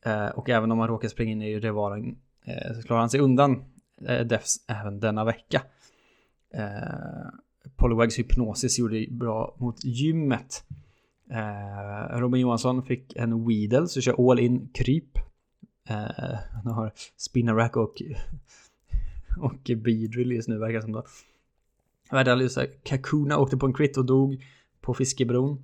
Eh, 0.05 0.27
och 0.27 0.49
även 0.49 0.71
om 0.71 0.79
han 0.79 0.87
råkar 0.87 1.07
springa 1.07 1.31
in 1.31 1.41
i 1.41 1.59
rivalen 1.59 2.17
eh, 2.45 2.75
så 2.75 2.87
klarar 2.87 2.99
han 2.99 3.09
sig 3.09 3.19
undan 3.19 3.63
eh, 4.07 4.25
Defs 4.25 4.55
även 4.67 4.99
denna 4.99 5.25
vecka. 5.25 5.61
Eh, 6.53 7.29
Poliwags 7.75 8.19
hypnosis 8.19 8.79
gjorde 8.79 9.05
bra 9.09 9.55
mot 9.59 9.83
gymmet. 9.83 10.63
Eh, 11.29 12.19
Robin 12.19 12.41
Johansson 12.41 12.83
fick 12.83 13.15
en 13.15 13.47
Weedle 13.47 13.87
så 13.87 14.01
kör 14.01 14.31
all 14.31 14.39
in 14.39 14.69
kryp. 14.73 15.17
Eh, 15.89 16.37
han 16.63 16.73
har 16.73 16.91
Spinnerack 17.17 17.77
och, 17.77 18.01
och 19.37 19.71
Beedrill 19.77 20.31
just 20.31 20.47
nu 20.47 20.57
verkar 20.57 20.75
det 20.75 20.81
som 20.81 20.91
då. 20.91 21.03
Värdalysa 22.11 22.65
Kakuna 22.83 23.37
åkte 23.37 23.57
på 23.57 23.65
en 23.65 23.73
crit 23.73 23.97
och 23.97 24.05
dog 24.05 24.45
på 24.81 24.93
Fiskebron. 24.93 25.63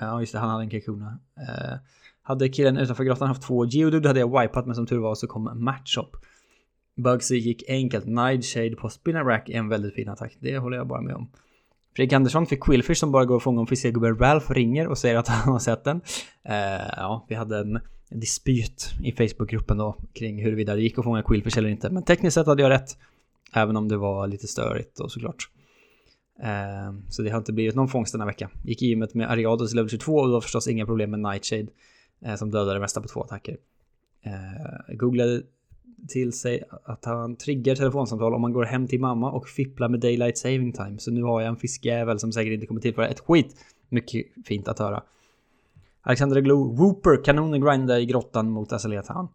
Ja 0.00 0.20
just 0.20 0.32
det, 0.32 0.38
han 0.38 0.50
hade 0.50 0.64
en 0.64 0.70
Kakuna. 0.70 1.18
Eh, 1.36 1.78
hade 2.22 2.48
killen 2.48 2.76
utanför 2.76 3.04
grottan 3.04 3.28
haft 3.28 3.42
två 3.42 3.64
Geodude 3.64 4.08
hade 4.08 4.20
jag 4.20 4.40
wipat 4.40 4.66
men 4.66 4.74
som 4.74 4.86
tur 4.86 4.98
var 4.98 5.14
så 5.14 5.26
kom 5.26 5.64
Matchup. 5.64 6.16
Bugsy 6.94 7.38
gick 7.38 7.68
enkelt. 7.68 8.06
Nightshade 8.06 8.76
på 8.76 8.88
Spinnerack 8.88 9.48
i 9.48 9.52
en 9.52 9.68
väldigt 9.68 9.94
fin 9.94 10.08
attack. 10.08 10.36
Det 10.40 10.58
håller 10.58 10.76
jag 10.76 10.86
bara 10.86 11.00
med 11.00 11.14
om. 11.14 11.28
Fredrik 11.98 12.12
Andersson 12.12 12.46
fick 12.46 12.60
Quillfish 12.60 12.96
som 12.96 13.12
bara 13.12 13.24
går 13.24 13.36
att 13.36 13.42
fånga 13.42 13.60
om 13.60 13.66
fiskegubben 13.66 14.18
Ralph 14.18 14.52
ringer 14.52 14.88
och 14.88 14.98
säger 14.98 15.16
att 15.16 15.28
han 15.28 15.52
har 15.52 15.58
sett 15.58 15.84
den. 15.84 16.00
Eh, 16.44 16.88
ja, 16.96 17.26
vi 17.28 17.34
hade 17.34 17.58
en 17.58 17.80
dispyt 18.10 18.90
i 19.04 19.12
Facebookgruppen 19.12 19.78
då 19.78 19.96
kring 20.12 20.42
huruvida 20.42 20.74
det 20.74 20.82
gick 20.82 20.98
att 20.98 21.04
fånga 21.04 21.22
Quillfish 21.22 21.58
eller 21.58 21.68
inte. 21.68 21.90
Men 21.90 22.02
tekniskt 22.02 22.34
sett 22.34 22.46
hade 22.46 22.62
jag 22.62 22.70
rätt. 22.70 22.98
Även 23.52 23.76
om 23.76 23.88
det 23.88 23.96
var 23.96 24.26
lite 24.26 24.46
störigt 24.48 25.00
och 25.00 25.12
såklart. 25.12 25.50
Eh, 26.42 26.94
så 27.08 27.22
det 27.22 27.30
har 27.30 27.38
inte 27.38 27.52
blivit 27.52 27.74
någon 27.74 27.88
fångst 27.88 28.12
denna 28.12 28.26
vecka. 28.26 28.50
Gick 28.64 28.82
i 28.82 28.86
gymmet 28.86 29.14
med 29.14 29.30
Ariados 29.30 29.74
level 29.74 29.90
22 29.90 30.14
och 30.14 30.26
det 30.26 30.32
var 30.32 30.40
förstås 30.40 30.68
inga 30.68 30.86
problem 30.86 31.10
med 31.10 31.20
Nightshade. 31.20 31.66
eh, 32.24 32.36
som 32.36 32.50
dödade 32.50 32.74
det 32.74 32.80
mesta 32.80 33.00
på 33.00 33.08
två 33.08 33.22
attacker. 33.22 33.56
Eh, 34.22 34.96
googlade 34.96 35.42
till 36.08 36.32
sig 36.32 36.62
att 36.84 37.04
han 37.04 37.36
triggar 37.36 37.74
telefonsamtal 37.74 38.34
om 38.34 38.40
man 38.40 38.52
går 38.52 38.64
hem 38.64 38.86
till 38.86 39.00
mamma 39.00 39.30
och 39.30 39.48
fipplar 39.48 39.88
med 39.88 40.00
daylight 40.00 40.38
saving 40.38 40.72
time. 40.72 40.98
Så 40.98 41.10
nu 41.10 41.22
har 41.22 41.40
jag 41.40 41.48
en 41.48 41.56
fiskjävel 41.56 42.18
som 42.18 42.32
säkert 42.32 42.52
inte 42.52 42.66
kommer 42.66 42.80
tillföra 42.80 43.08
ett 43.08 43.20
skit. 43.20 43.56
Mycket 43.88 44.26
fint 44.44 44.68
att 44.68 44.78
höra. 44.78 45.02
Alexander 46.02 46.40
Glow, 46.40 46.76
Wooper 46.76 47.24
kanonen 47.24 47.60
grinda 47.60 48.00
i 48.00 48.06
grottan 48.06 48.50
mot 48.50 48.72
Azaletan. 48.72 49.28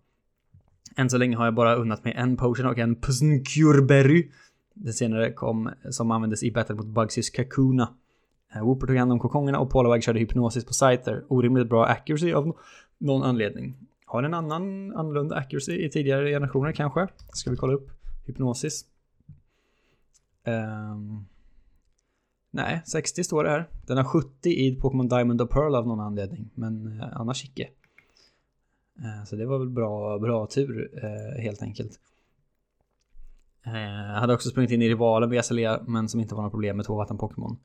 Än 0.96 1.10
så 1.10 1.18
länge 1.18 1.36
har 1.38 1.46
jag 1.46 1.54
bara 1.54 1.76
unnat 1.76 2.04
mig 2.04 2.14
en 2.14 2.38
potion 2.38 2.66
och 2.66 2.78
en 2.78 2.96
Psnkurberry. 2.96 4.32
Den 4.74 4.94
senare 4.94 5.32
kom 5.32 5.70
som 5.90 6.12
användes 6.12 6.44
i 6.44 6.52
battle 6.52 6.76
mot 6.76 6.86
Bugsys 6.86 7.30
Kakuna. 7.30 7.94
Eh, 8.56 8.64
Wooper 8.64 8.88
tog 8.88 8.98
hand 8.98 9.12
om 9.12 9.20
kokongerna 9.20 9.60
och 9.60 9.70
Polawag 9.70 10.04
körde 10.04 10.20
hypnosis 10.20 10.66
på 10.66 10.74
Scyther. 10.74 11.24
Orimligt 11.28 11.70
bra 11.70 11.86
accuracy 11.86 12.34
av 12.34 12.58
någon 12.98 13.24
anledning. 13.24 13.76
Har 14.14 14.24
en 14.24 14.34
annan 14.34 14.96
annorlunda 14.96 15.36
accuracy 15.36 15.86
i 15.86 15.90
tidigare 15.90 16.30
generationer 16.30 16.72
kanske. 16.72 17.08
Ska 17.34 17.52
vi 17.52 17.58
kolla 17.58 17.74
upp. 17.74 17.92
Hypnosis. 18.26 18.86
Um, 20.44 21.26
nej, 22.52 22.82
60 22.86 23.24
står 23.24 23.44
det 23.44 23.50
här. 23.50 23.70
Den 23.88 23.98
har 23.98 24.04
70 24.04 24.50
i 24.50 24.76
Pokémon 24.82 25.08
Diamond 25.08 25.42
och 25.42 25.50
Pearl 25.50 25.76
av 25.76 25.88
någon 25.88 26.00
anledning. 26.00 26.50
Men 26.56 26.88
uh, 26.88 27.22
annars 27.22 27.46
icke. 27.46 27.70
Uh, 29.00 29.26
så 29.26 29.36
det 29.36 29.46
var 29.46 29.60
väl 29.60 29.70
bra, 29.70 30.20
bra 30.20 30.48
tur 30.48 30.92
uh, 31.04 31.42
helt 31.42 31.62
enkelt. 31.62 32.00
Uh, 33.68 34.20
hade 34.20 34.34
också 34.34 34.50
sprungit 34.50 34.72
in 34.72 34.82
i 34.82 34.90
rivalen 34.90 35.30
Vesalea, 35.30 35.80
men 35.88 36.10
som 36.10 36.20
inte 36.20 36.36
var 36.36 36.44
något 36.44 36.52
problem 36.52 36.78
med 36.78 36.86
två 36.86 36.96
vatten-Pokémon. 36.96 37.58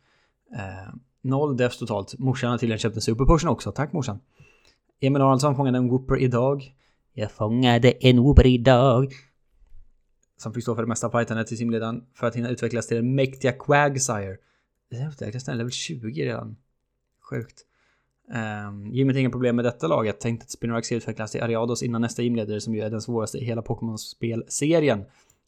Noll 1.21 1.57
defs 1.57 1.79
totalt. 1.79 2.19
Morsan 2.19 2.51
har 2.51 2.59
tydligen 2.59 2.79
köpt 2.79 2.97
en 2.97 3.03
superportion 3.03 3.51
också. 3.51 3.73
Tack 3.73 3.93
morsan. 3.93 4.21
Emil 5.01 5.23
Arnoldsson 5.23 5.57
fångade 5.57 5.79
en 5.79 5.89
Whooper 5.89 6.19
idag. 6.19 6.75
Jag 7.13 7.31
fångade 7.31 7.91
en 7.91 8.23
Whooper 8.23 8.47
idag. 8.47 9.13
Som 10.37 10.55
fick 10.55 10.63
stå 10.63 10.75
för 10.75 10.83
det 10.83 10.89
mesta 10.89 11.11
fightandet 11.11 11.47
till 11.47 11.59
simledaren 11.59 12.05
för 12.15 12.27
att 12.27 12.37
hinna 12.37 12.49
utvecklas 12.49 12.87
till 12.87 12.97
den 12.97 13.15
mäktiga 13.15 13.53
Quagsire. 13.53 14.37
Det 14.91 15.09
utvecklas 15.13 15.45
den 15.45 15.59
level 15.59 15.73
20 15.73 16.25
redan. 16.25 16.57
Sjukt. 17.31 17.65
Um, 18.69 18.87
Jimmy 18.93 19.13
har 19.13 19.21
inga 19.21 19.31
problem 19.31 19.57
med 19.57 19.65
detta 19.65 19.87
laget. 19.87 20.21
Tänkte 20.21 20.45
att 20.45 20.51
Spinrax 20.51 20.87
ska 20.87 20.95
utvecklas 20.95 21.33
till 21.33 21.43
Ariados 21.43 21.83
innan 21.83 22.01
nästa 22.01 22.23
gymledare 22.23 22.61
som 22.61 22.75
ju 22.75 22.81
är 22.81 22.91
den 22.91 23.01
svåraste 23.01 23.39
i 23.39 23.45
hela 23.45 23.63
Pokémon-spelserien. 23.63 25.05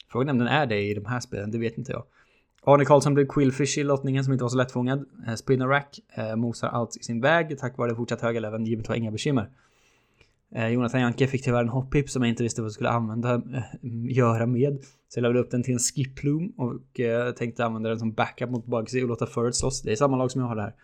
Frågan 0.09 0.28
är 0.28 0.33
om 0.33 0.38
den 0.38 0.49
är 0.49 0.66
det 0.66 0.80
i 0.80 0.95
de 0.95 1.04
här 1.04 1.21
spelen, 1.21 1.50
det 1.50 1.59
vet 1.59 1.78
inte 1.78 1.92
jag. 1.92 2.04
Arne 2.67 2.85
Karlsson 2.85 3.14
blev 3.14 3.26
Quillfish 3.26 3.79
i 3.79 3.85
lottningen 3.85 4.25
som 4.25 4.33
inte 4.33 4.45
var 4.45 4.49
så 4.49 4.57
lättfångad. 4.57 5.05
Eh, 5.26 5.35
Spinnerack 5.35 6.00
eh, 6.14 6.37
mosar 6.37 6.69
allt 6.69 6.97
i 6.97 7.02
sin 7.02 7.21
väg 7.21 7.59
tack 7.59 7.79
vare 7.79 7.95
fortsatt 7.95 8.21
höga 8.21 8.40
leveln. 8.40 8.67
Givet 8.67 8.88
var 8.88 8.97
inga 8.97 9.11
bekymmer. 9.11 9.50
Eh, 10.55 10.69
Jonathan 10.69 11.00
Janke 11.00 11.26
fick 11.26 11.45
tyvärr 11.45 11.61
en 11.61 11.69
hoppip 11.69 12.11
som 12.11 12.23
jag 12.23 12.29
inte 12.29 12.43
visste 12.43 12.61
vad 12.61 12.67
jag 12.67 12.73
skulle 12.73 12.88
använda, 12.88 13.35
eh, 13.35 13.62
göra 14.11 14.47
med. 14.47 14.79
Så 15.09 15.19
jag 15.19 15.23
levde 15.23 15.40
upp 15.40 15.50
den 15.50 15.62
till 15.62 15.73
en 15.73 15.79
skiploom 15.79 16.52
och 16.57 17.00
eh, 17.00 17.35
tänkte 17.35 17.64
använda 17.64 17.88
den 17.88 17.99
som 17.99 18.12
backup 18.12 18.50
mot 18.50 18.67
Bugsy 18.67 19.02
och 19.02 19.09
låta 19.09 19.26
Furret 19.26 19.55
slåss. 19.55 19.83
Det 19.83 19.93
är 19.93 19.97
samma 19.97 20.17
lag 20.17 20.31
som 20.31 20.40
jag 20.40 20.49
har 20.49 20.57
där. 20.57 20.75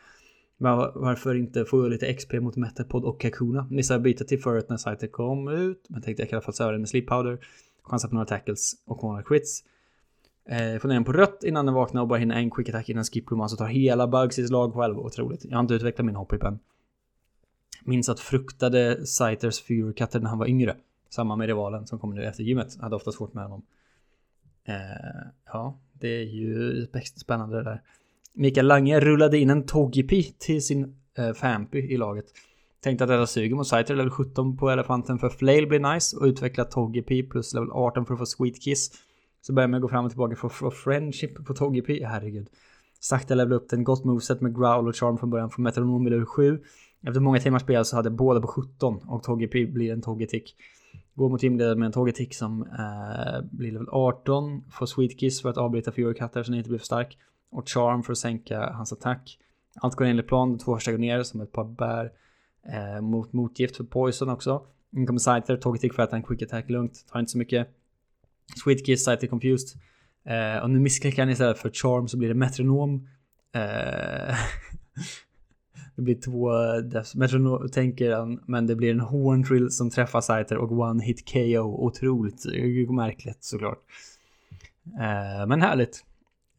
Men 0.59 0.77
varför 0.77 1.35
inte 1.35 1.65
få 1.65 1.89
lite 1.89 2.15
XP 2.15 2.33
mot 2.33 2.57
Metapod 2.57 3.05
och 3.05 3.21
Kakuna? 3.21 3.67
Missade 3.71 4.01
byta 4.01 4.25
till 4.25 4.43
Furret 4.43 4.69
när 4.69 4.77
sajten 4.77 5.09
kom 5.09 5.49
ut, 5.49 5.87
men 5.89 6.03
tänkte 6.03 6.23
jag 6.23 6.31
kan 6.31 6.37
i 6.37 6.39
alla 6.39 6.45
fall 6.45 6.55
söva 6.55 6.73
den 6.73 6.81
med 6.81 6.89
Sleep 6.89 7.07
Powder. 7.07 7.39
Chansa 7.83 8.09
på 8.09 8.15
några 8.15 8.27
tackles 8.27 8.73
och 8.87 9.03
några 9.03 9.23
crits. 9.23 9.63
Eh, 10.49 10.79
får 10.79 10.89
ner 10.89 10.95
den 10.95 11.05
på 11.05 11.13
rött 11.13 11.45
innan 11.45 11.67
den 11.67 11.75
vaknar 11.75 12.03
och 12.03 12.09
bara 12.09 12.19
hinner 12.19 12.37
en 12.37 12.51
quick 12.51 12.69
attack 12.69 12.89
innan 12.89 13.05
skipplomman 13.05 13.49
så 13.49 13.57
tar 13.57 13.67
hela 13.67 14.07
Bugsys 14.07 14.51
lag 14.51 14.75
själv. 14.75 14.99
Otroligt. 14.99 15.45
Jag 15.45 15.57
har 15.57 15.61
inte 15.61 15.75
utvecklat 15.75 16.07
min 16.07 16.17
hoppip 16.17 16.43
än. 16.43 16.59
Minns 17.85 18.09
att 18.09 18.21
fruktade 18.21 19.07
Scythers 19.07 19.61
Fury 19.61 19.95
när 20.13 20.29
han 20.29 20.39
var 20.39 20.47
yngre. 20.47 20.77
Samma 21.09 21.37
med 21.37 21.47
rivalen 21.47 21.87
som 21.87 21.99
kommer 21.99 22.15
nu 22.15 22.25
efter 22.25 22.43
gymmet. 22.43 22.81
Hade 22.81 22.97
ofta 22.97 23.13
svårt 23.13 23.35
med 23.35 23.45
honom. 23.45 23.63
Eh, 24.65 24.75
ja, 25.47 25.79
det 25.93 26.09
är 26.09 26.25
ju 26.25 26.87
spännande 27.17 27.57
det 27.57 27.63
där. 27.63 27.83
Mikael 28.33 28.67
Lange 28.67 29.01
rullade 29.01 29.39
in 29.39 29.51
en 29.51 29.67
Togepi 29.67 30.23
till 30.39 30.67
sin 30.67 30.97
eh, 31.19 31.33
Fampy 31.33 31.79
i 31.79 31.97
laget. 31.97 32.25
Tänkte 32.81 33.05
att 33.05 33.11
detta 33.11 33.27
suger 33.27 33.57
mot 33.57 33.67
Scyther 33.67 33.97
level 33.97 34.11
17 34.11 34.57
på 34.57 34.71
elefanten 34.71 35.19
för 35.19 35.29
Flail 35.29 35.67
blir 35.67 35.95
nice 35.95 36.17
och 36.17 36.25
utveckla 36.25 36.65
Togepi 36.65 37.23
plus 37.23 37.55
level 37.55 37.71
18 37.73 38.07
för 38.07 38.15
att 38.15 38.19
få 38.19 38.27
Sweet 38.27 38.63
Kiss. 38.63 38.91
Så 39.47 39.53
börjar 39.53 39.69
man 39.69 39.81
gå 39.81 39.89
fram 39.89 40.05
och 40.05 40.11
tillbaka 40.11 40.37
för, 40.37 40.49
för 40.49 40.71
friendship 40.71 41.45
på 41.47 41.55
Togepi. 41.55 42.05
Herregud. 42.05 42.49
Sakta 43.01 43.35
levla 43.35 43.57
upp 43.57 43.69
den. 43.69 43.85
Gott 43.85 44.05
moveset 44.05 44.41
med 44.41 44.57
growl 44.57 44.89
och 44.89 44.97
charm 44.97 45.19
från 45.19 45.31
början 45.31 45.51
från 45.51 45.63
Metronom 45.63 46.07
level 46.07 46.27
7. 46.27 46.61
Efter 47.07 47.21
många 47.21 47.41
timmars 47.41 47.63
spel 47.63 47.85
så 47.85 47.97
hade 47.97 48.11
båda 48.11 48.41
på 48.41 48.47
17 48.47 48.97
och 49.09 49.23
Togepi 49.23 49.67
blir 49.67 49.93
en 49.93 50.03
Togetick. 50.03 50.57
Går 51.15 51.29
mot 51.29 51.43
gymledaren 51.43 51.79
med 51.79 51.87
en 51.87 51.93
Togetick 51.93 52.35
som 52.35 52.63
eh, 52.63 53.45
blir 53.51 53.73
level 53.73 53.89
18. 53.91 54.63
Får 54.71 54.87
Sweet 54.87 55.19
Kiss 55.19 55.43
för 55.43 55.49
att 55.49 55.57
avbryta 55.57 55.93
Fury 55.93 56.15
Cutter 56.15 56.43
så 56.43 56.51
den 56.51 56.59
inte 56.59 56.69
blir 56.69 56.79
för 56.79 56.87
stark. 56.87 57.19
Och 57.51 57.69
Charm 57.69 58.03
för 58.03 58.13
att 58.13 58.19
sänka 58.19 58.71
hans 58.71 58.93
attack. 58.93 59.39
Allt 59.81 59.95
går 59.95 60.05
enligt 60.05 60.27
plan. 60.27 60.59
Två 60.59 60.75
första 60.75 60.91
går 60.91 60.99
ner 60.99 61.23
som 61.23 61.41
ett 61.41 61.53
par 61.53 61.65
bär. 61.65 62.13
Eh, 62.73 63.01
mot 63.01 63.33
motgift 63.33 63.77
för 63.77 63.85
Poison 63.85 64.29
också. 64.29 64.63
inkommer 64.91 65.19
Scyther, 65.19 65.57
Togetic 65.57 65.95
för 65.95 66.03
att 66.03 66.13
han 66.13 66.23
quick 66.23 66.43
attack 66.43 66.71
lugnt. 66.71 67.07
Tar 67.13 67.21
inte 67.21 67.33
så 67.33 67.39
mycket. 67.39 67.69
Sweet 68.65 68.87
Kiss, 68.87 69.09
Confused. 69.31 69.81
Eh, 70.27 70.63
och 70.63 70.71
nu 70.71 70.81
missklickar 70.81 71.23
han 71.23 71.31
istället 71.31 71.59
för 71.59 71.71
Charm 71.71 72.09
så 72.09 72.19
blir 72.19 72.29
det 72.29 72.35
Metronom. 72.35 73.09
Eh, 73.55 74.35
det 75.97 76.03
blir 76.03 76.21
två 76.21 76.53
deaths. 76.81 77.15
Metronom 77.15 77.69
tänker 77.69 78.13
han, 78.13 78.41
men 78.47 78.67
det 78.67 78.77
blir 78.77 78.91
en 78.91 79.01
Horntrill 79.01 79.71
som 79.71 79.91
träffar 79.91 80.21
Sighter 80.21 80.57
och 80.57 80.73
One 80.73 81.05
Hit 81.05 81.33
KO. 81.33 81.87
Otroligt 81.87 82.45
märkligt 82.91 83.45
såklart. 83.45 83.79
Eh, 84.87 85.47
men 85.47 85.63
härligt. 85.63 86.05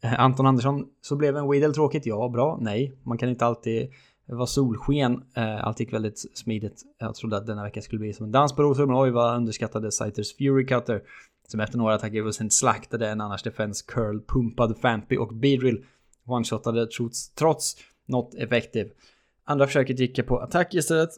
Eh, 0.03 0.19
Anton 0.19 0.45
Andersson, 0.45 0.85
så 1.01 1.15
blev 1.15 1.37
en 1.37 1.49
Weedle 1.49 1.73
tråkigt? 1.73 2.05
Ja, 2.05 2.29
bra. 2.29 2.57
Nej, 2.61 2.93
man 3.03 3.17
kan 3.17 3.29
inte 3.29 3.45
alltid 3.45 3.89
vara 4.25 4.45
solsken. 4.45 5.23
Eh, 5.35 5.67
allt 5.67 5.79
gick 5.79 5.93
väldigt 5.93 6.37
smidigt. 6.37 6.81
Jag 6.99 7.15
trodde 7.15 7.37
att 7.37 7.47
denna 7.47 7.63
vecka 7.63 7.81
skulle 7.81 7.99
bli 7.99 8.13
som 8.13 8.25
en 8.25 8.31
dans 8.31 8.55
på 8.55 8.63
rosor, 8.63 8.85
men 8.85 8.95
oj 8.95 9.11
vad 9.11 9.35
underskattade 9.35 9.91
Scythers 9.91 10.37
Fury 10.37 10.65
Cutter. 10.65 11.01
Som 11.47 11.59
efter 11.59 11.77
några 11.77 11.95
attacker 11.95 12.23
fullständigt 12.23 12.53
slaktade 12.53 13.09
en 13.09 13.21
annars 13.21 13.43
defense 13.43 13.85
curl, 13.87 14.19
pumpad 14.27 14.77
Fampy 14.77 15.17
och 15.17 15.35
Beedrill. 15.35 15.85
One-shotade 16.25 16.87
trots, 16.97 17.29
trots 17.29 17.75
not 18.05 18.35
effective. 18.35 18.89
Andra 19.43 19.67
försöket 19.67 19.99
gick 19.99 20.17
jag 20.17 20.27
på 20.27 20.39
attack 20.39 20.73
istället. 20.73 21.09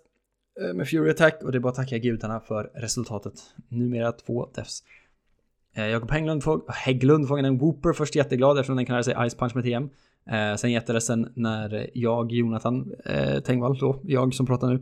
Eh, 0.62 0.74
med 0.74 0.88
Fury 0.88 1.12
Attack 1.12 1.44
och 1.44 1.52
det 1.52 1.58
är 1.58 1.60
bara 1.60 1.70
att 1.70 1.76
tacka 1.76 1.98
gudarna 1.98 2.40
för 2.40 2.72
resultatet. 2.76 3.34
Numera 3.68 4.12
två 4.12 4.50
defs. 4.56 4.84
Eh, 5.76 5.88
Jakob 5.88 6.12
Hägglund, 6.12 6.44
ah, 6.48 6.62
Hägglund 6.68 7.28
fångade 7.28 7.48
en 7.48 7.58
Whooper 7.58 7.94
först 7.94 8.16
jätteglad 8.16 8.58
eftersom 8.58 8.76
den 8.76 8.86
kallade 8.86 9.04
sig 9.04 9.30
Ice 9.30 9.36
Punch 9.36 9.56
med 9.56 9.64
TM. 9.64 9.90
Eh, 10.30 10.56
sen 10.56 10.72
jätteledsen 10.72 11.34
när 11.36 11.90
jag, 11.94 12.32
Jonathan 12.32 12.92
eh, 13.06 13.40
Tengvall, 13.40 13.78
då, 13.78 14.00
jag 14.04 14.34
som 14.34 14.46
pratar 14.46 14.68
nu, 14.68 14.82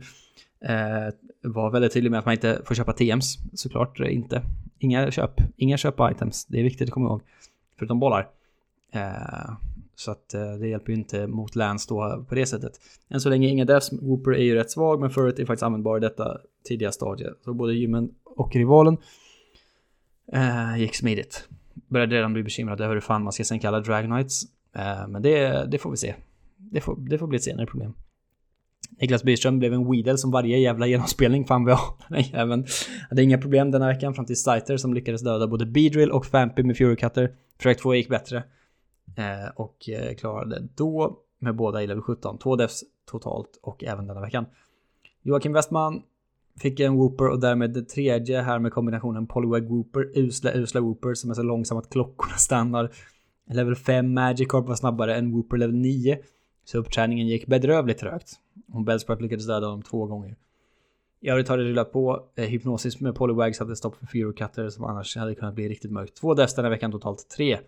Eh, 0.64 1.14
var 1.42 1.70
väldigt 1.70 1.92
tydlig 1.92 2.10
med 2.10 2.18
att 2.18 2.24
man 2.26 2.34
inte 2.34 2.62
får 2.64 2.74
köpa 2.74 2.92
TMs. 2.92 3.38
Såklart 3.54 4.00
inte. 4.00 4.42
Inga 4.78 5.10
köp. 5.10 5.40
Inga 5.56 5.76
köp 5.76 5.94
items. 6.00 6.46
Det 6.46 6.58
är 6.58 6.62
viktigt 6.62 6.88
att 6.88 6.94
komma 6.94 7.08
ihåg. 7.08 7.22
Förutom 7.78 8.00
bollar. 8.00 8.28
Eh, 8.92 9.50
Så 9.94 10.10
att 10.10 10.34
eh, 10.34 10.52
det 10.52 10.68
hjälper 10.68 10.92
ju 10.92 10.98
inte 10.98 11.26
mot 11.26 11.56
Lance 11.56 11.86
då 11.88 12.24
på 12.28 12.34
det 12.34 12.46
sättet. 12.46 12.72
Än 13.08 13.20
så 13.20 13.28
länge 13.28 13.48
inga 13.48 13.64
devs, 13.64 13.92
Wooper 13.92 14.30
är 14.30 14.42
ju 14.42 14.54
rätt 14.54 14.70
svag 14.70 15.00
men 15.00 15.10
förut 15.10 15.38
är 15.38 15.46
faktiskt 15.46 15.62
användbar 15.62 15.96
i 15.96 16.00
detta 16.00 16.38
tidiga 16.68 16.92
stadie. 16.92 17.30
Så 17.44 17.54
både 17.54 17.74
gymmen 17.74 18.10
och 18.24 18.56
rivalen 18.56 18.96
eh, 20.32 20.78
gick 20.78 20.94
smidigt. 20.94 21.48
Började 21.88 22.16
redan 22.16 22.32
bli 22.32 22.42
bekymrad 22.42 22.80
över 22.80 22.94
hur 22.94 23.00
fan 23.00 23.22
man 23.22 23.32
ska 23.32 23.44
sänka 23.44 23.68
alla 23.68 23.80
Dragonites. 23.80 24.42
Eh, 24.76 25.08
men 25.08 25.22
det, 25.22 25.66
det 25.70 25.78
får 25.78 25.90
vi 25.90 25.96
se. 25.96 26.14
Det 26.56 26.80
får, 26.80 26.96
det 26.96 27.18
får 27.18 27.26
bli 27.26 27.36
ett 27.36 27.44
senare 27.44 27.66
problem. 27.66 27.94
Niklas 29.00 29.22
Byström 29.22 29.58
blev 29.58 29.72
en 29.72 29.90
Weedle 29.90 30.18
som 30.18 30.30
varje 30.30 30.58
jävla 30.58 30.86
genomspelning 30.86 31.44
fan 31.44 31.64
vi 31.64 31.72
har. 31.72 31.94
Den 32.08 32.22
jäveln 32.22 32.66
hade 33.08 33.22
inga 33.22 33.38
problem 33.38 33.70
denna 33.70 33.86
veckan 33.86 34.14
fram 34.14 34.26
till 34.26 34.36
Scyther 34.36 34.76
som 34.76 34.94
lyckades 34.94 35.22
döda 35.22 35.46
både 35.46 35.66
Beedrill 35.66 36.10
och 36.10 36.26
Fampy 36.26 36.62
med 36.62 36.76
Fury 36.76 36.96
Cutter. 36.96 37.32
Projekt 37.58 37.80
2 37.80 37.94
gick 37.94 38.08
bättre. 38.08 38.36
Eh, 39.16 39.50
och 39.56 39.88
eh, 39.88 40.14
klarade 40.14 40.68
då 40.74 41.18
med 41.38 41.56
båda 41.56 41.82
i 41.82 41.86
level 41.86 42.02
17. 42.02 42.38
Två 42.38 42.56
defs 42.56 42.84
totalt 43.10 43.58
och 43.62 43.84
även 43.84 44.06
denna 44.06 44.20
veckan. 44.20 44.46
Joakim 45.22 45.52
Westman 45.52 46.02
fick 46.60 46.80
en 46.80 46.94
Wooper 46.94 47.28
och 47.28 47.40
därmed 47.40 47.70
det 47.70 47.82
tredje 47.82 48.40
här 48.40 48.58
med 48.58 48.72
kombinationen 48.72 49.26
Polywag 49.26 49.68
Wooper, 49.68 50.18
usla 50.18 50.52
usla 50.54 50.80
Wooper 50.80 51.14
som 51.14 51.30
är 51.30 51.34
så 51.34 51.42
långsam 51.42 51.78
att 51.78 51.90
klockorna 51.90 52.34
stannar. 52.36 52.90
Level 53.50 53.74
5 53.74 54.14
Magikarp 54.14 54.68
var 54.68 54.74
snabbare 54.74 55.16
än 55.16 55.32
Wooper 55.32 55.56
level 55.56 55.76
9. 55.76 56.18
Så 56.64 56.78
uppträningen 56.78 57.26
gick 57.26 57.46
bedrövligt 57.46 57.98
trögt. 57.98 58.40
Och 58.72 58.82
Bellsprout 58.82 59.20
lyckades 59.20 59.46
döda 59.46 59.66
honom 59.66 59.82
två 59.82 60.06
gånger. 60.06 60.36
I 61.20 61.28
övrigt 61.28 61.48
har 61.48 61.58
det 61.58 61.64
rullat 61.64 61.92
på. 61.92 62.28
Eh, 62.34 62.44
hypnosis 62.44 63.00
med 63.00 63.14
Polywags 63.14 63.58
hade 63.58 63.76
stopp 63.76 63.96
för 63.96 64.06
Furocutter 64.06 64.68
som 64.68 64.84
annars 64.84 65.16
hade 65.16 65.34
kunnat 65.34 65.54
bli 65.54 65.68
riktigt 65.68 65.90
mörkt. 65.90 66.16
Två 66.16 66.34
deaths 66.34 66.54
den 66.54 66.64
här 66.64 66.70
veckan, 66.70 66.92
totalt 66.92 67.28
tre. 67.36 67.58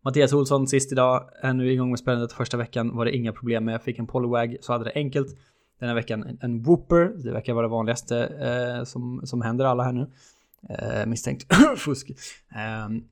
Mattias 0.00 0.32
Olsson 0.32 0.66
sist 0.66 0.92
idag 0.92 1.28
är 1.42 1.52
nu 1.52 1.72
igång 1.72 1.90
med 1.90 1.98
spelandet. 1.98 2.32
Första 2.32 2.56
veckan 2.56 2.96
var 2.96 3.04
det 3.04 3.16
inga 3.16 3.32
problem 3.32 3.64
med. 3.64 3.82
Fick 3.82 3.98
en 3.98 4.06
Polywag 4.06 4.56
så 4.60 4.72
hade 4.72 4.84
det 4.84 4.92
enkelt. 4.94 5.36
Den 5.78 5.88
här 5.88 5.96
veckan 5.96 6.38
en 6.40 6.62
Whooper. 6.62 7.12
Det 7.24 7.32
verkar 7.32 7.52
vara 7.54 7.66
det 7.66 7.70
vanligaste 7.70 8.24
eh, 8.26 8.84
som, 8.84 9.20
som 9.24 9.42
händer 9.42 9.64
alla 9.64 9.82
här 9.82 9.92
nu. 9.92 10.06
Eh, 10.68 11.06
misstänkt 11.06 11.54
fusk. 11.76 12.10
Ehm, 12.54 13.04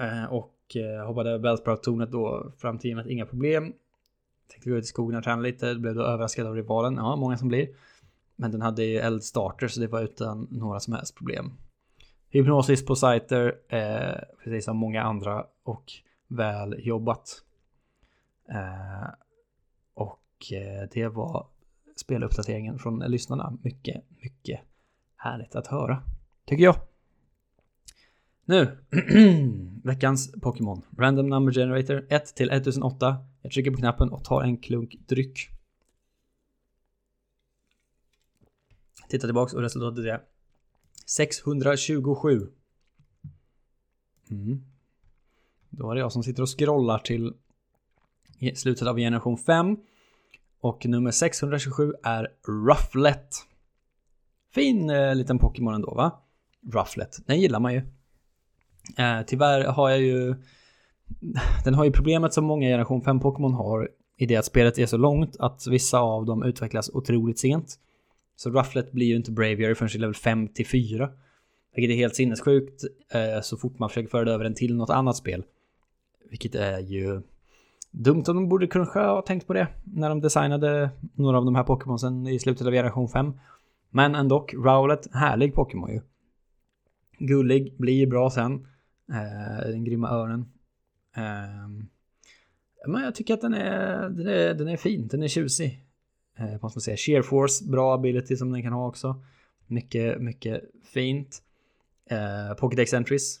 eh, 0.00 0.24
och 0.24 0.76
eh, 0.76 1.06
hoppade 1.06 1.38
Bellsprout-tornet 1.38 2.10
då 2.10 2.52
fram 2.58 2.78
till 2.78 2.90
gymmet, 2.90 3.06
inga 3.06 3.26
problem. 3.26 3.72
Tänkte 4.54 4.70
gå 4.70 4.76
ut 4.76 4.84
i 4.84 4.86
skogen 4.86 5.18
och 5.18 5.24
träna 5.24 5.42
lite, 5.42 5.74
blev 5.74 5.94
då 5.94 6.02
överraskad 6.02 6.46
av 6.46 6.54
rivalen. 6.54 6.94
Ja, 6.94 7.16
många 7.16 7.38
som 7.38 7.48
blir. 7.48 7.68
Men 8.36 8.50
den 8.50 8.62
hade 8.62 8.84
ju 8.84 8.98
eldstarter 8.98 9.68
så 9.68 9.80
det 9.80 9.86
var 9.86 10.02
utan 10.02 10.48
några 10.50 10.80
som 10.80 10.94
helst 10.94 11.14
problem. 11.14 11.52
Hypnosis 12.28 12.86
på 12.86 12.96
sajter, 12.96 13.54
eh, 13.68 14.20
precis 14.44 14.64
som 14.64 14.76
många 14.76 15.02
andra 15.02 15.46
och 15.64 15.92
väl 16.28 16.76
jobbat. 16.78 17.42
Eh, 18.48 19.08
och 19.94 20.52
eh, 20.52 20.88
det 20.92 21.08
var 21.08 21.46
speluppdateringen 21.96 22.78
från 22.78 22.98
lyssnarna. 22.98 23.58
Mycket, 23.62 24.04
mycket 24.22 24.60
härligt 25.16 25.54
att 25.54 25.66
höra. 25.66 26.02
Tycker 26.44 26.64
jag. 26.64 26.76
Nu, 28.44 28.78
veckans 29.84 30.32
Pokémon. 30.32 30.82
Random 30.98 31.28
Number 31.28 31.52
Generator 31.52 32.06
1 32.08 32.34
till 32.36 32.50
1008. 32.50 33.16
Jag 33.44 33.52
trycker 33.52 33.70
på 33.70 33.76
knappen 33.76 34.08
och 34.08 34.24
tar 34.24 34.42
en 34.42 34.56
klunk 34.56 34.96
dryck. 35.06 35.48
Titta 39.08 39.26
tillbaks 39.26 39.52
och 39.52 39.60
resultatet 39.60 40.04
är 40.04 40.20
627. 41.06 42.48
Mm. 44.30 44.64
Då 45.70 45.90
är 45.90 45.94
det 45.94 46.00
jag 46.00 46.12
som 46.12 46.22
sitter 46.22 46.42
och 46.42 46.58
scrollar 46.58 46.98
till 46.98 47.34
slutet 48.54 48.88
av 48.88 48.96
generation 48.96 49.38
5. 49.38 49.76
Och 50.60 50.86
nummer 50.86 51.10
627 51.10 51.92
är 52.02 52.28
Rufflet. 52.46 53.34
Fin 54.50 54.90
eh, 54.90 55.14
liten 55.14 55.38
Pokémon 55.38 55.74
ändå 55.74 55.94
va? 55.94 56.22
Rufflet, 56.72 57.18
den 57.26 57.40
gillar 57.40 57.60
man 57.60 57.74
ju. 57.74 57.82
Eh, 58.96 59.22
tyvärr 59.26 59.64
har 59.64 59.90
jag 59.90 60.00
ju... 60.00 60.34
Den 61.64 61.74
har 61.74 61.84
ju 61.84 61.90
problemet 61.90 62.32
som 62.32 62.44
många 62.44 62.66
generation 62.66 63.02
5 63.02 63.20
Pokémon 63.20 63.54
har 63.54 63.88
i 64.16 64.26
det 64.26 64.36
att 64.36 64.44
spelet 64.44 64.78
är 64.78 64.86
så 64.86 64.96
långt 64.96 65.36
att 65.38 65.66
vissa 65.66 65.98
av 65.98 66.26
dem 66.26 66.42
utvecklas 66.42 66.90
otroligt 66.94 67.38
sent. 67.38 67.78
Så 68.36 68.50
Rufflet 68.50 68.92
blir 68.92 69.06
ju 69.06 69.16
inte 69.16 69.30
Braviary 69.30 69.74
förrän 69.74 69.90
i 69.94 69.98
level 69.98 70.14
54. 70.14 71.10
Vilket 71.74 71.94
är 71.94 71.96
helt 71.96 72.14
sinnessjukt 72.14 72.84
eh, 73.10 73.42
så 73.42 73.56
fort 73.56 73.78
man 73.78 73.88
försöker 73.88 74.08
föra 74.08 74.30
över 74.30 74.44
den 74.44 74.54
till 74.54 74.76
något 74.76 74.90
annat 74.90 75.16
spel. 75.16 75.44
Vilket 76.30 76.54
är 76.54 76.78
ju 76.78 77.22
dumt 77.90 78.24
om 78.28 78.36
de 78.36 78.48
borde 78.48 78.66
kanske 78.66 78.98
ha 78.98 79.22
tänkt 79.22 79.46
på 79.46 79.52
det 79.52 79.68
när 79.84 80.08
de 80.08 80.20
designade 80.20 80.90
några 81.14 81.38
av 81.38 81.44
de 81.44 81.54
här 81.54 81.64
Pokémonsen 81.64 82.26
i 82.26 82.38
slutet 82.38 82.66
av 82.66 82.72
generation 82.72 83.08
5. 83.08 83.32
Men 83.90 84.14
ändå, 84.14 84.46
Rowlet, 84.52 85.14
härlig 85.14 85.54
Pokémon 85.54 85.90
ju. 85.90 86.00
Gullig, 87.18 87.74
blir 87.78 88.06
bra 88.06 88.30
sen. 88.30 88.66
Eh, 89.10 89.70
den 89.70 89.84
grymma 89.84 90.10
öronen. 90.10 90.46
Eh, 91.14 91.68
men 92.86 93.02
jag 93.02 93.14
tycker 93.14 93.34
att 93.34 93.40
den 93.40 93.54
är, 93.54 94.08
den 94.08 94.26
är, 94.26 94.54
den 94.54 94.68
är 94.68 94.76
fin, 94.76 95.08
den 95.08 95.22
är 95.22 95.28
tjusig. 95.28 95.84
Eh, 96.36 96.50
vad 96.60 96.70
ska 96.70 96.78
man 96.78 96.82
säga? 96.82 96.96
Sheer 96.96 97.22
Force, 97.22 97.64
bra 97.64 97.94
ability 97.94 98.36
som 98.36 98.52
den 98.52 98.62
kan 98.62 98.72
ha 98.72 98.88
också. 98.88 99.22
Mycket, 99.66 100.20
mycket 100.20 100.62
fint. 100.84 101.42
Eh, 102.06 102.54
Pocket 102.54 102.92
Entries 102.92 103.40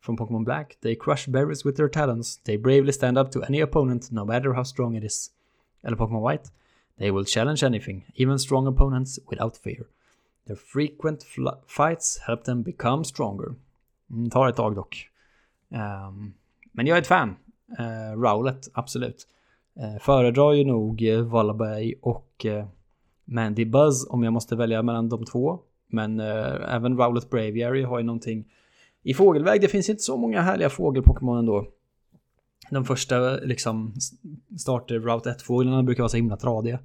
från 0.00 0.16
Pokémon 0.16 0.44
Black. 0.44 0.78
They 0.80 0.96
crush 0.96 1.28
berries 1.30 1.66
with 1.66 1.76
their 1.76 1.88
talons. 1.88 2.38
They 2.38 2.58
bravely 2.58 2.92
stand 2.92 3.18
up 3.18 3.30
to 3.30 3.42
any 3.42 3.62
opponent, 3.62 4.10
no 4.10 4.24
matter 4.24 4.52
how 4.52 4.64
strong 4.64 4.96
it 4.96 5.04
is. 5.04 5.30
Eller 5.82 5.96
Pokémon 5.96 6.30
White. 6.30 6.50
They 6.98 7.10
will 7.10 7.24
challenge 7.24 7.66
anything, 7.66 8.04
even 8.14 8.38
strong 8.38 8.66
opponents, 8.66 9.20
without 9.30 9.56
fear. 9.56 9.86
Their 10.46 10.56
frequent 10.56 11.24
fights 11.66 12.18
help 12.26 12.44
them 12.44 12.62
become 12.62 13.04
stronger. 13.04 13.54
Mm, 14.10 14.30
tar 14.30 14.48
ett 14.48 14.56
tag 14.56 14.74
dock. 14.74 14.96
Um, 15.68 16.34
men 16.78 16.86
jag 16.86 16.96
är 16.96 17.02
ett 17.02 17.06
fan. 17.06 17.36
Eh, 17.78 17.84
uh, 17.84 18.20
Rowlet, 18.22 18.68
absolut. 18.72 19.26
Uh, 19.80 19.98
föredrar 20.00 20.52
ju 20.52 20.64
nog 20.64 21.02
uh, 21.02 21.20
Wallaby 21.20 21.94
och 22.02 22.46
uh, 22.46 22.66
Mandy 23.24 23.64
Buzz 23.64 24.06
om 24.10 24.22
jag 24.22 24.32
måste 24.32 24.56
välja 24.56 24.82
mellan 24.82 25.08
de 25.08 25.24
två. 25.24 25.60
Men 25.86 26.20
uh, 26.20 26.74
även 26.74 26.98
Rowlet 26.98 27.30
Braviary 27.30 27.82
har 27.82 27.98
ju 27.98 28.04
någonting 28.04 28.44
i 29.02 29.14
fågelväg. 29.14 29.60
Det 29.60 29.68
finns 29.68 29.88
inte 29.88 30.02
så 30.02 30.16
många 30.16 30.40
härliga 30.40 30.70
fågelpokémon 30.70 31.38
ändå. 31.38 31.66
De 32.70 32.84
första 32.84 33.36
liksom 33.36 33.94
starter 34.58 34.98
Route 34.98 35.30
1-fåglarna 35.30 35.82
brukar 35.82 36.02
vara 36.02 36.08
så 36.08 36.16
himla 36.16 36.36
tradiga. 36.36 36.78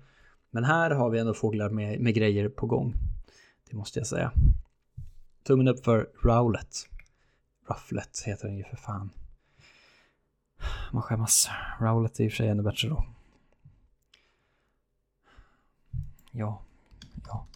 Men 0.52 0.64
här 0.64 0.92
har 0.92 1.10
vi 1.10 1.20
ändå 1.20 1.34
fåglar 1.34 1.70
med, 1.70 2.00
med 2.00 2.14
grejer 2.14 2.50
på 2.50 2.66
gång. 2.66 2.94
Det 3.70 3.76
måste 3.76 4.00
jag 4.00 4.08
säga. 4.08 4.32
Tummen 5.44 5.68
upp 5.68 5.86
för 5.86 6.10
Rowlet. 6.24 6.76
Rufflet 7.70 8.24
heter 8.26 8.48
den 8.48 8.58
ju 8.58 8.64
för 8.64 8.78
fan. 8.78 9.10
Man 10.92 11.02
skämmas. 11.02 11.50
Rowlet 11.80 12.20
är 12.20 12.24
i 12.24 12.28
och 12.28 12.32
för 12.32 12.38
sig 12.38 12.48
ännu 12.48 12.64
bättre 12.64 12.90
då. 12.90 13.06
Ja. 16.32 16.62
Ja. 17.28 17.48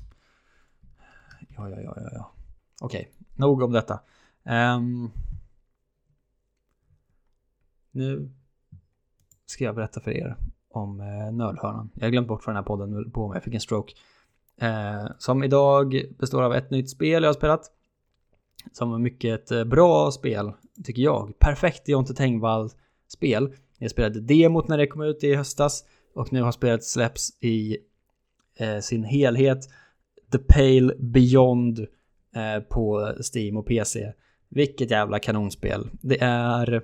Ja, 1.39 1.69
ja, 1.69 1.81
ja, 1.81 1.93
ja, 1.95 2.09
ja. 2.13 2.31
Okej, 2.81 3.11
nog 3.35 3.61
om 3.61 3.71
detta. 3.71 3.99
Um, 4.43 5.11
nu 7.91 8.31
ska 9.45 9.63
jag 9.63 9.75
berätta 9.75 10.01
för 10.01 10.11
er 10.11 10.35
om 10.69 11.01
eh, 11.01 11.31
Nördhörnan. 11.31 11.89
Jag 11.93 12.05
har 12.05 12.11
glömt 12.11 12.27
bort 12.27 12.43
för 12.43 12.51
den 12.51 12.55
här 12.55 12.63
podden 12.63 13.11
på 13.11 13.27
mig, 13.27 13.35
jag 13.35 13.43
fick 13.43 13.53
en 13.53 13.61
stroke. 13.61 13.93
Eh, 14.57 15.07
som 15.17 15.43
idag 15.43 16.01
består 16.19 16.43
av 16.43 16.53
ett 16.53 16.71
nytt 16.71 16.89
spel 16.89 17.23
jag 17.23 17.29
har 17.29 17.33
spelat. 17.33 17.71
Som 18.71 18.93
är 18.93 18.97
mycket 18.97 19.41
ett 19.41 19.51
eh, 19.51 19.63
bra 19.63 20.11
spel, 20.11 20.53
tycker 20.83 21.01
jag. 21.01 21.39
Perfekt 21.39 21.87
Jonte 21.87 22.13
Tengvall 22.13 22.69
spel. 23.07 23.53
Jag 23.77 23.91
spelade 23.91 24.19
demot 24.19 24.67
när 24.67 24.77
det 24.77 24.87
kom 24.87 25.01
ut 25.01 25.23
i 25.23 25.35
höstas. 25.35 25.85
Och 26.13 26.33
nu 26.33 26.41
har 26.41 26.51
spelet 26.51 26.83
släpps 26.83 27.43
i 27.43 27.77
eh, 28.57 28.79
sin 28.79 29.03
helhet. 29.03 29.69
The 30.31 30.37
Pale 30.37 30.93
Beyond 30.99 31.79
eh, 32.35 32.63
på 32.69 33.13
Steam 33.33 33.57
och 33.57 33.65
PC. 33.65 34.11
Vilket 34.49 34.91
jävla 34.91 35.19
kanonspel. 35.19 35.89
Det 36.01 36.17
är 36.21 36.83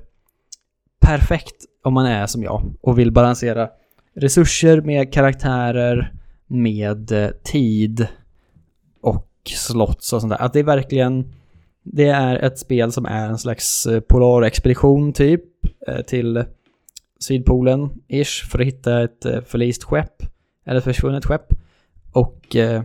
perfekt 0.99 1.55
om 1.83 1.93
man 1.93 2.05
är 2.05 2.27
som 2.27 2.43
jag 2.43 2.73
och 2.81 2.99
vill 2.99 3.11
balansera 3.11 3.69
resurser 4.15 4.81
med 4.81 5.13
karaktärer, 5.13 6.13
med 6.47 7.11
eh, 7.11 7.29
tid 7.29 8.07
och 9.01 9.29
slots 9.55 10.13
och 10.13 10.21
sånt 10.21 10.31
där. 10.31 10.41
Att 10.41 10.53
det 10.53 10.59
är 10.59 10.63
verkligen... 10.63 11.33
Det 11.85 12.07
är 12.07 12.35
ett 12.35 12.59
spel 12.59 12.91
som 12.91 13.05
är 13.05 13.27
en 13.27 13.37
slags 13.37 13.85
eh, 13.85 13.99
polarexpedition 13.99 15.13
typ 15.13 15.43
Eh, 15.87 16.01
till 16.01 16.45
Sydpolen, 17.19 17.89
ish, 18.07 18.49
för 18.51 18.59
att 18.59 18.67
hitta 18.67 19.03
ett 19.03 19.25
eh, 19.25 19.41
förlist 19.41 19.83
skepp. 19.83 20.23
Eller 20.65 20.77
ett 20.77 20.83
försvunnet 20.83 21.25
skepp. 21.25 21.53
Och 22.11 22.55
eh, 22.55 22.83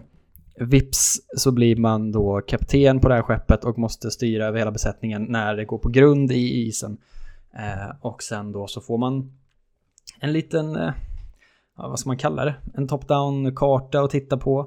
vips 0.61 1.21
så 1.37 1.53
blir 1.53 1.77
man 1.77 2.13
då 2.13 2.41
kapten 2.41 3.01
på 3.01 3.09
det 3.09 3.15
här 3.15 3.23
skeppet 3.23 3.65
och 3.65 3.79
måste 3.79 4.11
styra 4.11 4.47
över 4.47 4.59
hela 4.59 4.71
besättningen 4.71 5.25
när 5.29 5.57
det 5.57 5.65
går 5.65 5.79
på 5.79 5.89
grund 5.89 6.33
i 6.33 6.67
isen. 6.67 6.99
Eh, 7.55 7.95
och 8.01 8.23
sen 8.23 8.53
då 8.53 8.67
så 8.67 8.81
får 8.81 8.99
man 8.99 9.33
en 10.21 10.33
liten, 10.33 10.77
eh, 10.77 10.93
ja, 11.77 11.89
vad 11.89 11.99
ska 11.99 12.09
man 12.09 12.19
kalla 12.19 12.45
det? 12.45 12.55
En 12.75 12.89
top-down 12.89 13.55
karta 13.55 14.01
att 14.01 14.11
titta 14.11 14.37
på. 14.37 14.61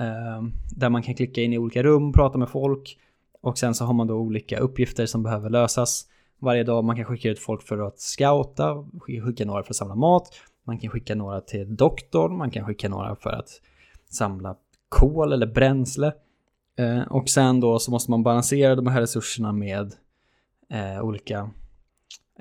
Eh, 0.00 0.42
där 0.76 0.88
man 0.88 1.02
kan 1.02 1.14
klicka 1.14 1.42
in 1.42 1.52
i 1.52 1.58
olika 1.58 1.82
rum, 1.82 2.12
prata 2.12 2.38
med 2.38 2.48
folk. 2.48 2.98
Och 3.42 3.58
sen 3.58 3.74
så 3.74 3.84
har 3.84 3.94
man 3.94 4.06
då 4.06 4.14
olika 4.14 4.58
uppgifter 4.58 5.06
som 5.06 5.22
behöver 5.22 5.50
lösas. 5.50 6.06
Varje 6.38 6.64
dag 6.64 6.84
man 6.84 6.96
kan 6.96 7.04
skicka 7.04 7.30
ut 7.30 7.38
folk 7.38 7.62
för 7.62 7.78
att 7.78 8.00
scouta, 8.00 8.84
skicka 9.00 9.44
några 9.44 9.62
för 9.62 9.70
att 9.70 9.76
samla 9.76 9.94
mat. 9.94 10.28
Man 10.64 10.78
kan 10.78 10.90
skicka 10.90 11.14
några 11.14 11.40
till 11.40 11.76
doktorn, 11.76 12.36
man 12.36 12.50
kan 12.50 12.66
skicka 12.66 12.88
några 12.88 13.16
för 13.16 13.30
att 13.30 13.48
samla 14.10 14.56
kol 14.88 15.32
eller 15.32 15.46
bränsle. 15.46 16.12
Eh, 16.78 17.02
och 17.02 17.28
sen 17.28 17.60
då 17.60 17.78
så 17.78 17.90
måste 17.90 18.10
man 18.10 18.22
balansera 18.22 18.74
de 18.74 18.86
här 18.86 19.00
resurserna 19.00 19.52
med 19.52 19.94
eh, 20.70 21.04
olika 21.04 21.50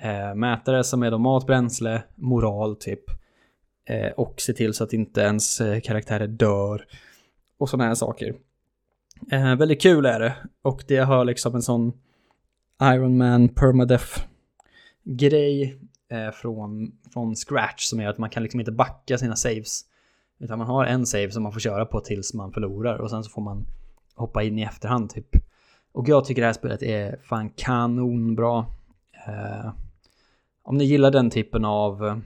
eh, 0.01 0.35
mätare 0.35 0.83
som 0.83 1.03
är 1.03 1.11
då 1.11 1.17
mat, 1.17 1.47
bränsle, 1.47 2.03
moral 2.15 2.75
typ. 2.75 3.03
Eh, 3.85 4.11
och 4.11 4.41
se 4.41 4.53
till 4.53 4.73
så 4.73 4.83
att 4.83 4.93
inte 4.93 5.21
ens 5.21 5.61
eh, 5.61 5.79
karaktärer 5.79 6.27
dör. 6.27 6.85
Och 7.57 7.69
sådana 7.69 7.87
här 7.87 7.95
saker. 7.95 8.35
Eh, 9.31 9.55
väldigt 9.55 9.81
kul 9.81 10.05
är 10.05 10.19
det. 10.19 10.35
Och 10.61 10.83
det 10.87 10.97
har 10.97 11.25
liksom 11.25 11.55
en 11.55 11.61
sån 11.61 11.93
Iron 12.81 13.17
Man 13.17 13.49
permadeath 13.49 14.25
grej 15.03 15.79
eh, 16.11 16.31
från, 16.31 16.91
från 17.13 17.35
scratch 17.35 17.83
som 17.83 17.99
gör 18.01 18.09
att 18.09 18.17
man 18.17 18.29
kan 18.29 18.43
liksom 18.43 18.59
inte 18.59 18.71
backa 18.71 19.17
sina 19.17 19.35
saves. 19.35 19.81
Utan 20.39 20.57
man 20.57 20.67
har 20.67 20.85
en 20.85 21.05
save 21.05 21.31
som 21.31 21.43
man 21.43 21.53
får 21.53 21.59
köra 21.59 21.85
på 21.85 21.99
tills 21.99 22.33
man 22.33 22.51
förlorar 22.51 22.97
och 22.97 23.09
sen 23.09 23.23
så 23.23 23.29
får 23.29 23.41
man 23.41 23.65
hoppa 24.15 24.43
in 24.43 24.59
i 24.59 24.61
efterhand 24.61 25.09
typ. 25.09 25.29
Och 25.91 26.09
jag 26.09 26.25
tycker 26.25 26.41
det 26.41 26.45
här 26.45 26.53
spelet 26.53 26.83
är 26.83 27.19
fan 27.23 27.49
kanonbra. 27.49 28.65
Eh, 29.27 29.71
om 30.63 30.77
ni 30.77 30.83
gillar 30.83 31.11
den 31.11 31.29
typen 31.29 31.65
av 31.65 32.21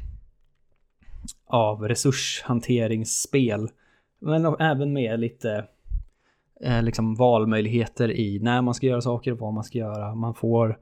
av 1.47 1.87
resurshanteringsspel. 1.87 3.69
Men 4.19 4.55
även 4.59 4.93
med 4.93 5.19
lite 5.19 5.65
eh, 6.61 6.83
liksom 6.83 7.15
valmöjligheter 7.15 8.11
i 8.11 8.39
när 8.39 8.61
man 8.61 8.73
ska 8.73 8.87
göra 8.87 9.01
saker 9.01 9.31
och 9.31 9.39
vad 9.39 9.53
man 9.53 9.63
ska 9.63 9.77
göra. 9.77 10.15
Man 10.15 10.33
får 10.33 10.77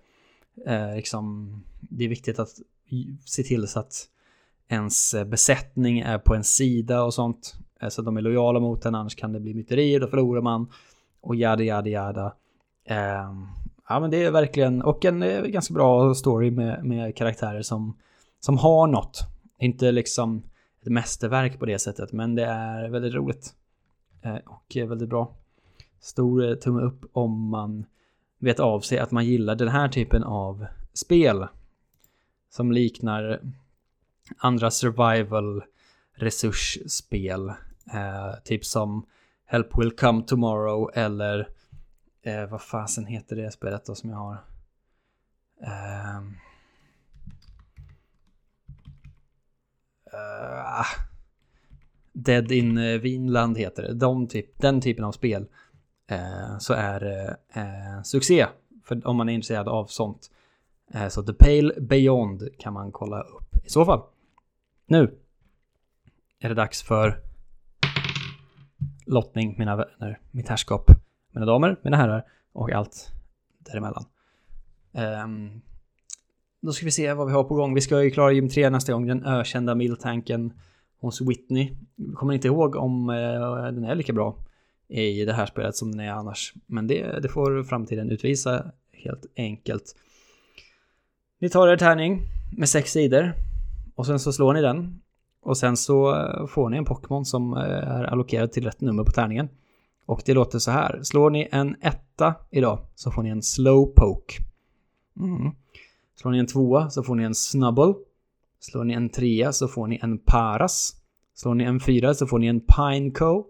eh, 0.68 0.96
liksom, 0.96 1.54
det 1.82 2.04
är 2.04 2.10
viktigt 2.10 2.40
att 2.40 2.50
se 3.26 3.44
till 3.44 3.68
så 3.68 3.80
att 3.80 3.94
ens 4.68 5.14
eh, 5.14 5.26
besättning 5.26 6.00
är 6.00 6.18
på 6.18 6.36
en 6.36 6.44
sida 6.44 7.04
och 7.04 7.14
sånt. 7.14 7.54
Eh, 7.82 7.90
så 7.90 8.02
att 8.02 8.06
de 8.06 8.18
är 8.18 8.22
lojala 8.22 8.60
mot 8.60 8.86
en, 8.86 8.96
annars 8.96 9.16
kan 9.16 9.34
det 9.34 9.40
bli 9.40 9.54
myterier, 9.54 10.00
då 10.00 10.08
förlorar 10.08 10.42
man. 10.42 10.72
Och 11.22 11.36
jada, 11.36 11.64
jada, 11.64 11.90
jada. 11.90 12.34
Eh, 12.86 13.34
ja, 13.90 14.00
men 14.00 14.12
det 14.12 14.24
är 14.24 14.32
verkligen, 14.32 14.82
och 14.82 15.06
en 15.06 15.24
eh, 15.24 15.42
ganska 15.42 15.74
bra 15.74 16.14
story 16.14 16.52
med, 16.52 16.86
med 16.86 17.16
karaktärer 17.16 17.62
som, 17.62 17.98
som 18.40 18.58
har 18.58 18.88
något. 18.88 19.20
Inte 19.60 19.92
liksom 19.92 20.44
ett 20.82 20.92
mästerverk 20.92 21.60
på 21.60 21.66
det 21.66 21.80
sättet, 21.80 22.12
men 22.12 22.36
det 22.36 22.46
är 22.46 22.90
väldigt 22.90 23.14
roligt. 23.14 23.54
Eh, 24.22 24.36
och 24.36 24.90
väldigt 24.90 25.10
bra. 25.10 25.36
Stor 26.06 26.44
eh, 26.44 26.56
tumme 26.56 26.82
upp 26.82 27.06
om 27.14 27.50
man 27.50 27.86
vet 28.40 28.60
av 28.60 28.80
sig 28.80 29.00
att 29.00 29.12
man 29.12 29.26
gillar 29.26 29.56
den 29.56 29.68
här 29.68 29.90
typen 29.90 30.24
av 30.24 30.66
spel. 30.94 31.48
Som 32.50 32.72
liknar 32.72 33.42
andra 34.38 34.72
survival 34.72 35.64
resursspel. 36.14 37.50
Eh, 37.94 38.34
typ 38.44 38.66
som 38.66 39.06
Help 39.46 39.78
Will 39.78 39.92
Come 39.92 40.24
Tomorrow 40.24 40.92
eller 40.94 41.50
eh, 42.22 42.46
vad 42.46 42.62
fasen 42.62 43.06
heter 43.06 43.36
det 43.36 43.52
spelet 43.52 43.86
då 43.86 43.96
som 43.96 44.10
jag 44.10 44.18
har? 44.18 44.38
Ehm. 45.62 46.36
Eh, 50.14 50.80
uh, 50.80 50.86
Dead 52.14 52.52
in 52.52 52.78
eh, 52.78 53.00
Vinland 53.00 53.58
heter 53.58 53.84
det. 53.84 53.94
De 53.94 54.28
typ, 54.28 54.62
den 54.62 54.82
typen 54.82 55.04
av 55.04 55.12
spel. 55.12 55.48
Eh, 56.08 56.58
så 56.60 56.74
är 56.74 57.00
det 57.00 57.38
eh, 57.54 58.02
succé. 58.04 58.48
För 58.84 59.08
om 59.08 59.18
man 59.18 59.30
är 59.30 59.34
intresserad 59.34 59.68
av 59.68 59.86
sånt. 59.86 60.32
Eh, 60.94 61.08
så 61.08 61.24
The 61.24 61.34
Pale 61.34 61.74
Beyond 61.82 62.50
kan 62.60 62.74
man 62.74 62.92
kolla 62.92 63.22
upp 63.22 63.66
i 63.66 63.70
så 63.70 63.86
fall. 63.86 64.02
Nu 64.88 65.18
är 66.40 66.50
det 66.50 66.56
dags 66.56 66.84
för 66.84 67.20
lottning, 69.06 69.56
mina 69.58 69.76
vänner, 69.76 70.20
mitt 70.32 70.50
herrskap, 70.50 70.92
mina 71.32 71.46
damer, 71.46 71.80
mina 71.82 71.98
herrar 71.98 72.26
och 72.54 72.72
allt 72.72 73.12
däremellan. 73.60 74.06
Um, 75.24 75.62
då 76.62 76.72
ska 76.72 76.86
vi 76.86 76.92
se 76.92 77.14
vad 77.14 77.28
vi 77.28 77.34
har 77.34 77.44
på 77.44 77.56
gång. 77.56 77.74
Vi 77.74 77.82
ska 77.82 78.04
ju 78.04 78.12
klara 78.12 78.32
gym 78.32 78.50
3 78.50 78.70
nästa 78.70 78.94
gång, 78.94 79.08
den 79.08 79.26
ökända 79.26 79.76
miltanken 79.76 80.54
hos 81.00 81.22
Whitney. 81.22 81.76
Jag 81.96 82.16
kommer 82.16 82.34
inte 82.34 82.48
ihåg 82.48 82.76
om 82.76 83.10
uh, 83.10 83.64
den 83.64 83.84
är 83.84 83.96
lika 83.96 84.14
bra 84.14 84.38
i 84.88 85.26
det 85.26 85.34
här 85.34 85.46
spelet 85.46 85.76
som 85.76 85.92
den 85.92 86.00
är 86.00 86.12
annars. 86.12 86.54
Men 86.66 86.88
det, 86.88 87.20
det 87.20 87.30
får 87.30 87.64
framtiden 87.64 88.12
utvisa 88.12 88.72
helt 88.92 89.26
enkelt. 89.36 89.96
Ni 91.40 91.50
tar 91.50 91.68
er 91.68 91.78
tärning 91.78 92.22
med 92.58 92.70
sex 92.70 92.92
sidor 92.92 93.34
och 93.96 94.06
sen 94.06 94.20
så 94.20 94.34
slår 94.34 94.54
ni 94.54 94.62
den 94.62 95.02
och 95.42 95.58
sen 95.58 95.78
så 95.78 96.16
eh, 96.16 96.48
får 96.48 96.70
ni 96.70 96.78
en 96.78 96.86
Pokémon 96.86 97.26
som 97.26 97.54
eh, 97.54 97.64
är 97.64 98.04
allokerad 98.04 98.52
till 98.52 98.64
rätt 98.64 98.82
nummer 98.82 99.04
på 99.04 99.12
tärningen. 99.12 99.50
Och 100.06 100.22
det 100.26 100.34
låter 100.34 100.60
så 100.60 100.72
här. 100.72 101.00
Slår 101.04 101.30
ni 101.30 101.48
en 101.52 101.76
etta 101.82 102.36
idag 102.52 102.80
så 102.96 103.12
får 103.12 103.24
ni 103.24 103.30
en 103.30 103.42
Slowpoke. 103.42 104.34
Mm. 105.20 105.52
Slår 106.16 106.32
ni 106.32 106.38
en 106.38 106.48
tvåa 106.48 106.90
så 106.90 107.04
får 107.04 107.16
ni 107.16 107.24
en 107.24 107.36
Snubble. 107.36 107.94
Slår 108.60 108.84
ni 108.84 108.94
en 108.94 109.10
trea 109.10 109.52
så 109.52 109.68
får 109.68 109.88
ni 109.88 110.00
en 110.02 110.18
Paras. 110.18 110.96
Slår 111.34 111.56
ni 111.56 111.64
en 111.64 111.80
fyra 111.80 112.14
så 112.14 112.28
får 112.28 112.40
ni 112.40 112.48
en 112.48 112.60
Pineco. 112.60 113.46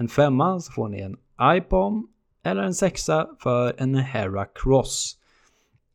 En 0.00 0.08
femma 0.08 0.60
så 0.60 0.72
får 0.72 0.88
ni 0.88 1.00
en 1.00 1.16
iPom. 1.56 2.08
Eller 2.42 2.62
en 2.62 2.74
sexa 2.74 3.28
för 3.38 3.74
en 3.78 3.94
Heracross. 3.94 5.16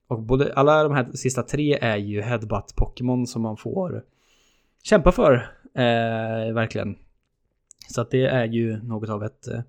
Och 0.08 0.22
både, 0.22 0.54
alla 0.54 0.84
de 0.84 0.94
här 0.94 1.12
sista 1.14 1.44
tre 1.44 1.78
är 1.82 1.98
ju 1.98 2.22
Headbutt-Pokémon 2.22 3.26
som 3.26 3.42
man 3.42 3.58
får 3.58 4.04
kämpa 4.84 5.12
för. 5.12 5.34
Eh, 5.74 6.54
verkligen. 6.54 6.96
Så 7.90 8.02
att 8.02 8.12
det 8.12 8.26
är 8.26 8.46
ju 8.46 8.84
något 8.84 9.10
av 9.10 9.24
ett, 9.24 9.48
eh, 9.48 9.60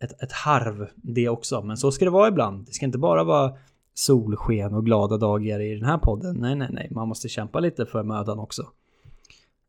ett, 0.00 0.22
ett 0.22 0.32
harv 0.32 0.88
det 0.94 1.28
också. 1.28 1.62
Men 1.62 1.76
så 1.76 1.92
ska 1.92 2.04
det 2.04 2.10
vara 2.10 2.28
ibland. 2.28 2.66
Det 2.66 2.72
ska 2.72 2.86
inte 2.86 2.98
bara 2.98 3.24
vara 3.24 3.52
solsken 3.94 4.74
och 4.74 4.84
glada 4.84 5.16
dagar 5.16 5.60
i 5.60 5.74
den 5.74 5.84
här 5.84 5.98
podden. 5.98 6.36
Nej, 6.40 6.54
nej, 6.54 6.68
nej. 6.72 6.88
Man 6.90 7.08
måste 7.08 7.28
kämpa 7.28 7.60
lite 7.60 7.86
för 7.86 8.02
mödan 8.02 8.38
också. 8.38 8.62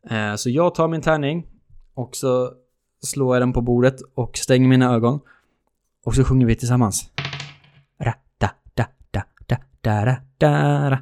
Eh, 0.09 0.35
så 0.35 0.49
jag 0.49 0.75
tar 0.75 0.87
min 0.87 1.01
tärning 1.01 1.47
och 1.93 2.15
så 2.15 2.53
slår 3.01 3.35
jag 3.35 3.41
den 3.41 3.53
på 3.53 3.61
bordet 3.61 4.01
och 4.15 4.37
stänger 4.37 4.67
mina 4.67 4.93
ögon. 4.93 5.19
Och 6.03 6.15
så 6.15 6.23
sjunger 6.23 6.45
vi 6.45 6.55
tillsammans. 6.55 7.11
Ra, 7.99 8.13
da, 8.37 8.49
da, 8.73 8.85
da, 9.11 9.23
da, 9.41 9.57
da, 9.77 10.17
da, 10.37 10.97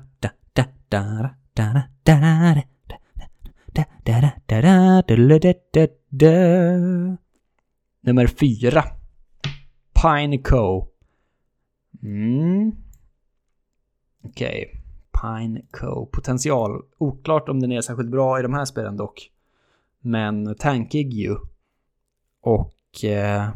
da, 5.72 5.88
da. 6.08 7.10
Nummer 8.02 8.28
fyra. 8.28 8.84
Pineco. 10.02 10.88
Mm. 12.04 12.72
Okej. 14.24 14.72
Okay. 14.72 14.82
Pineco. 15.22 16.06
Potential. 16.06 16.82
Oklart 16.98 17.50
om 17.50 17.60
den 17.60 17.72
är 17.72 17.82
särskilt 17.82 18.12
bra 18.12 18.40
i 18.40 18.44
de 18.44 18.54
här 18.54 18.66
spelen 18.66 18.98
dock. 18.98 19.32
Men 20.02 20.56
tankig 20.56 21.14
ju. 21.14 21.36
Och 22.42 23.04
eh, 23.04 23.50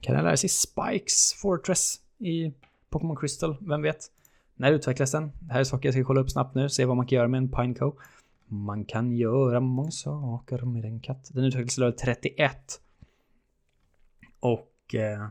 kan 0.00 0.14
den 0.14 0.24
lära 0.24 0.36
sig 0.36 0.48
Spikes 0.48 1.34
Fortress 1.34 2.00
i 2.18 2.52
Pokémon 2.90 3.16
Crystal? 3.16 3.56
Vem 3.60 3.82
vet? 3.82 4.10
När 4.54 4.72
utvecklas 4.72 5.12
den? 5.12 5.32
Det 5.40 5.52
här 5.52 5.60
är 5.60 5.64
saker 5.64 5.88
jag 5.88 5.94
ska 5.94 6.04
kolla 6.04 6.20
upp 6.20 6.30
snabbt 6.30 6.54
nu. 6.54 6.68
Se 6.68 6.84
vad 6.84 6.96
man 6.96 7.06
kan 7.06 7.16
göra 7.16 7.28
med 7.28 7.38
en 7.38 7.50
Pineco. 7.50 7.92
Man 8.46 8.84
kan 8.84 9.12
göra 9.12 9.60
många 9.60 9.90
saker 9.90 10.58
med 10.58 10.84
en 10.84 11.00
katt. 11.00 11.30
Den 11.32 11.44
utvecklas 11.44 11.78
level 11.78 11.92
31. 11.92 12.80
Och... 14.40 14.94
Eh, 14.94 15.28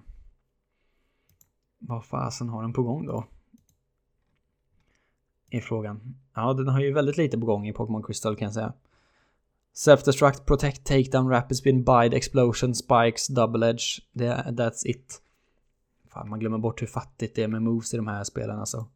vad 1.80 2.06
fasen 2.06 2.50
har 2.50 2.62
den 2.62 2.74
på 2.74 2.84
gång 2.84 3.06
då? 3.06 3.26
Är 5.50 5.62
frågan. 5.62 6.16
Ja, 6.34 6.54
den 6.54 6.68
har 6.68 6.80
ju 6.80 6.94
väldigt 6.94 7.18
lite 7.18 7.38
på 7.38 7.46
gång 7.46 7.68
i 7.68 7.74
Pokémon 7.74 8.04
Crystal 8.04 8.36
kan 8.36 8.46
jag 8.46 8.54
säga. 8.54 8.74
Self-destruct, 9.76 10.46
protect, 10.46 10.86
takedown, 10.86 11.30
rapid 11.30 11.58
spin, 11.58 11.84
bide, 11.84 12.18
explosion, 12.18 12.76
spikes, 12.76 13.28
double 13.28 13.70
edge. 13.70 14.02
Det, 14.12 14.46
that's 14.48 14.86
it. 14.86 15.22
Fan, 16.10 16.30
man 16.30 16.40
glömmer 16.40 16.58
bort 16.58 16.82
hur 16.82 16.88
fattigt 16.88 17.36
det 17.36 17.44
är 17.44 17.48
med 17.48 17.62
moves 17.62 17.94
i 17.94 17.98
de 17.98 18.08
här 18.08 18.24
spelen 18.24 18.60
alltså. 18.60 18.88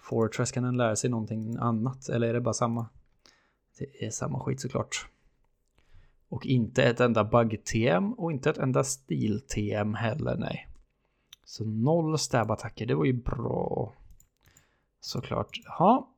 Fortress, 0.00 0.52
kan 0.52 0.62
den 0.62 0.76
lära 0.76 0.96
sig 0.96 1.10
någonting 1.10 1.56
annat? 1.56 2.08
Eller 2.08 2.28
är 2.28 2.34
det 2.34 2.40
bara 2.40 2.54
samma? 2.54 2.86
Det 3.78 4.06
är 4.06 4.10
samma 4.10 4.40
skit 4.40 4.60
såklart. 4.60 5.06
Och 6.28 6.46
inte 6.46 6.82
ett 6.82 7.00
enda 7.00 7.24
bug-TM 7.24 8.12
och 8.12 8.32
inte 8.32 8.50
ett 8.50 8.58
enda 8.58 8.84
stil-TM 8.84 9.94
heller, 9.94 10.36
nej. 10.36 10.68
Så 11.44 11.64
noll 11.64 12.18
stab-attacker, 12.18 12.86
det 12.86 12.94
var 12.94 13.04
ju 13.04 13.12
bra. 13.12 13.94
Såklart. 15.00 15.60
Ja. 15.64 16.08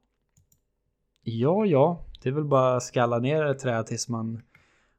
Ja, 1.22 1.66
ja, 1.66 2.04
det 2.22 2.28
är 2.28 2.32
väl 2.32 2.44
bara 2.44 2.76
att 2.76 2.82
skalla 2.82 3.18
ner 3.18 3.44
ett 3.44 3.58
träd 3.58 3.86
tills 3.86 4.08
man 4.08 4.42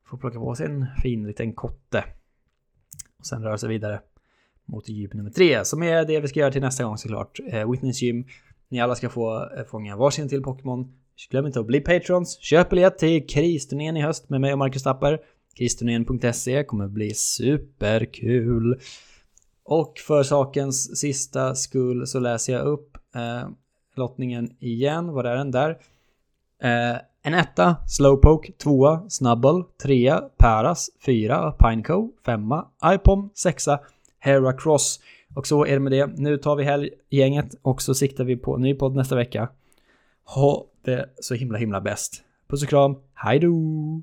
får 0.06 0.18
plocka 0.18 0.40
på 0.40 0.56
sig 0.56 0.66
en 0.66 0.86
fin 1.04 1.28
liten 1.28 1.54
kotte. 1.54 2.04
Och 3.20 3.26
sen 3.26 3.44
röra 3.44 3.58
sig 3.58 3.70
vidare 3.70 4.02
mot 4.66 4.90
djup 4.90 5.14
nummer 5.14 5.30
tre, 5.30 5.66
som 5.66 5.84
är 5.84 6.06
det 6.06 6.20
vi 6.20 6.28
ska 6.28 6.40
göra 6.40 6.52
till 6.52 6.62
nästa 6.62 6.84
gång 6.84 6.98
såklart. 6.98 7.40
Eh, 7.48 7.72
Witness 7.72 8.02
Gym. 8.02 8.26
Ni 8.70 8.82
alla 8.82 8.96
ska 8.96 9.10
få 9.10 9.50
eh, 9.58 9.66
fånga 9.66 9.96
varsin 9.96 10.30
till 10.30 10.44
Pokémon. 10.44 10.94
Glöm 11.30 11.46
inte 11.46 11.60
att 11.60 11.66
bli 11.66 11.80
patrons. 11.80 12.40
Köp 12.40 12.70
biljett 12.70 12.98
till 12.98 13.28
kristurnén 13.28 13.98
i 13.98 14.02
höst 14.02 14.30
med 14.30 14.42
mig 14.42 14.52
och 14.52 14.60
Marcus 14.60 14.84
Tapper. 14.84 15.20
Kristurnén.se 15.58 16.64
kommer 16.64 16.88
bli 16.88 17.14
superkul. 17.14 18.80
Och 19.64 20.00
för 20.08 20.24
sakens 20.24 21.00
sista 21.00 21.56
skull 21.56 22.08
så 22.08 22.20
läser 22.20 22.54
jag 22.54 22.66
upp 22.66 22.98
eh, 23.16 23.50
lottningen 23.96 24.56
igen. 24.60 25.08
Var 25.08 25.24
är 25.24 25.36
den 25.36 25.52
där? 25.52 25.78
Eh, 26.62 26.98
en 27.24 27.34
etta, 27.34 27.76
Slowpoke, 27.88 28.52
tvåa, 28.52 29.10
Snubble, 29.10 29.64
trea, 29.84 30.22
Paras, 30.38 30.90
fyra, 31.06 31.52
Pineco, 31.52 32.10
femma, 32.26 32.68
Ipom, 32.86 33.30
sexa, 33.34 33.80
Heracross. 34.20 35.00
Och 35.36 35.48
så 35.48 35.66
är 35.66 35.74
det 35.74 35.80
med 35.80 35.92
det. 35.92 36.08
Nu 36.08 36.38
tar 36.38 36.56
vi 36.56 36.64
helggänget 36.64 37.56
och 37.62 37.82
så 37.82 37.94
siktar 37.94 38.24
vi 38.24 38.38
på 38.38 38.58
ny 38.58 38.76
podd 38.76 38.96
nästa 38.96 39.16
vecka. 39.16 39.50
Ha 40.26 40.66
det 40.86 41.10
så 41.22 41.36
himla 41.36 41.58
himla 41.58 41.82
bäst. 41.82 42.24
Puss 42.50 42.64
och 42.64 42.70
kram, 42.70 42.96
hejdå! 43.14 44.02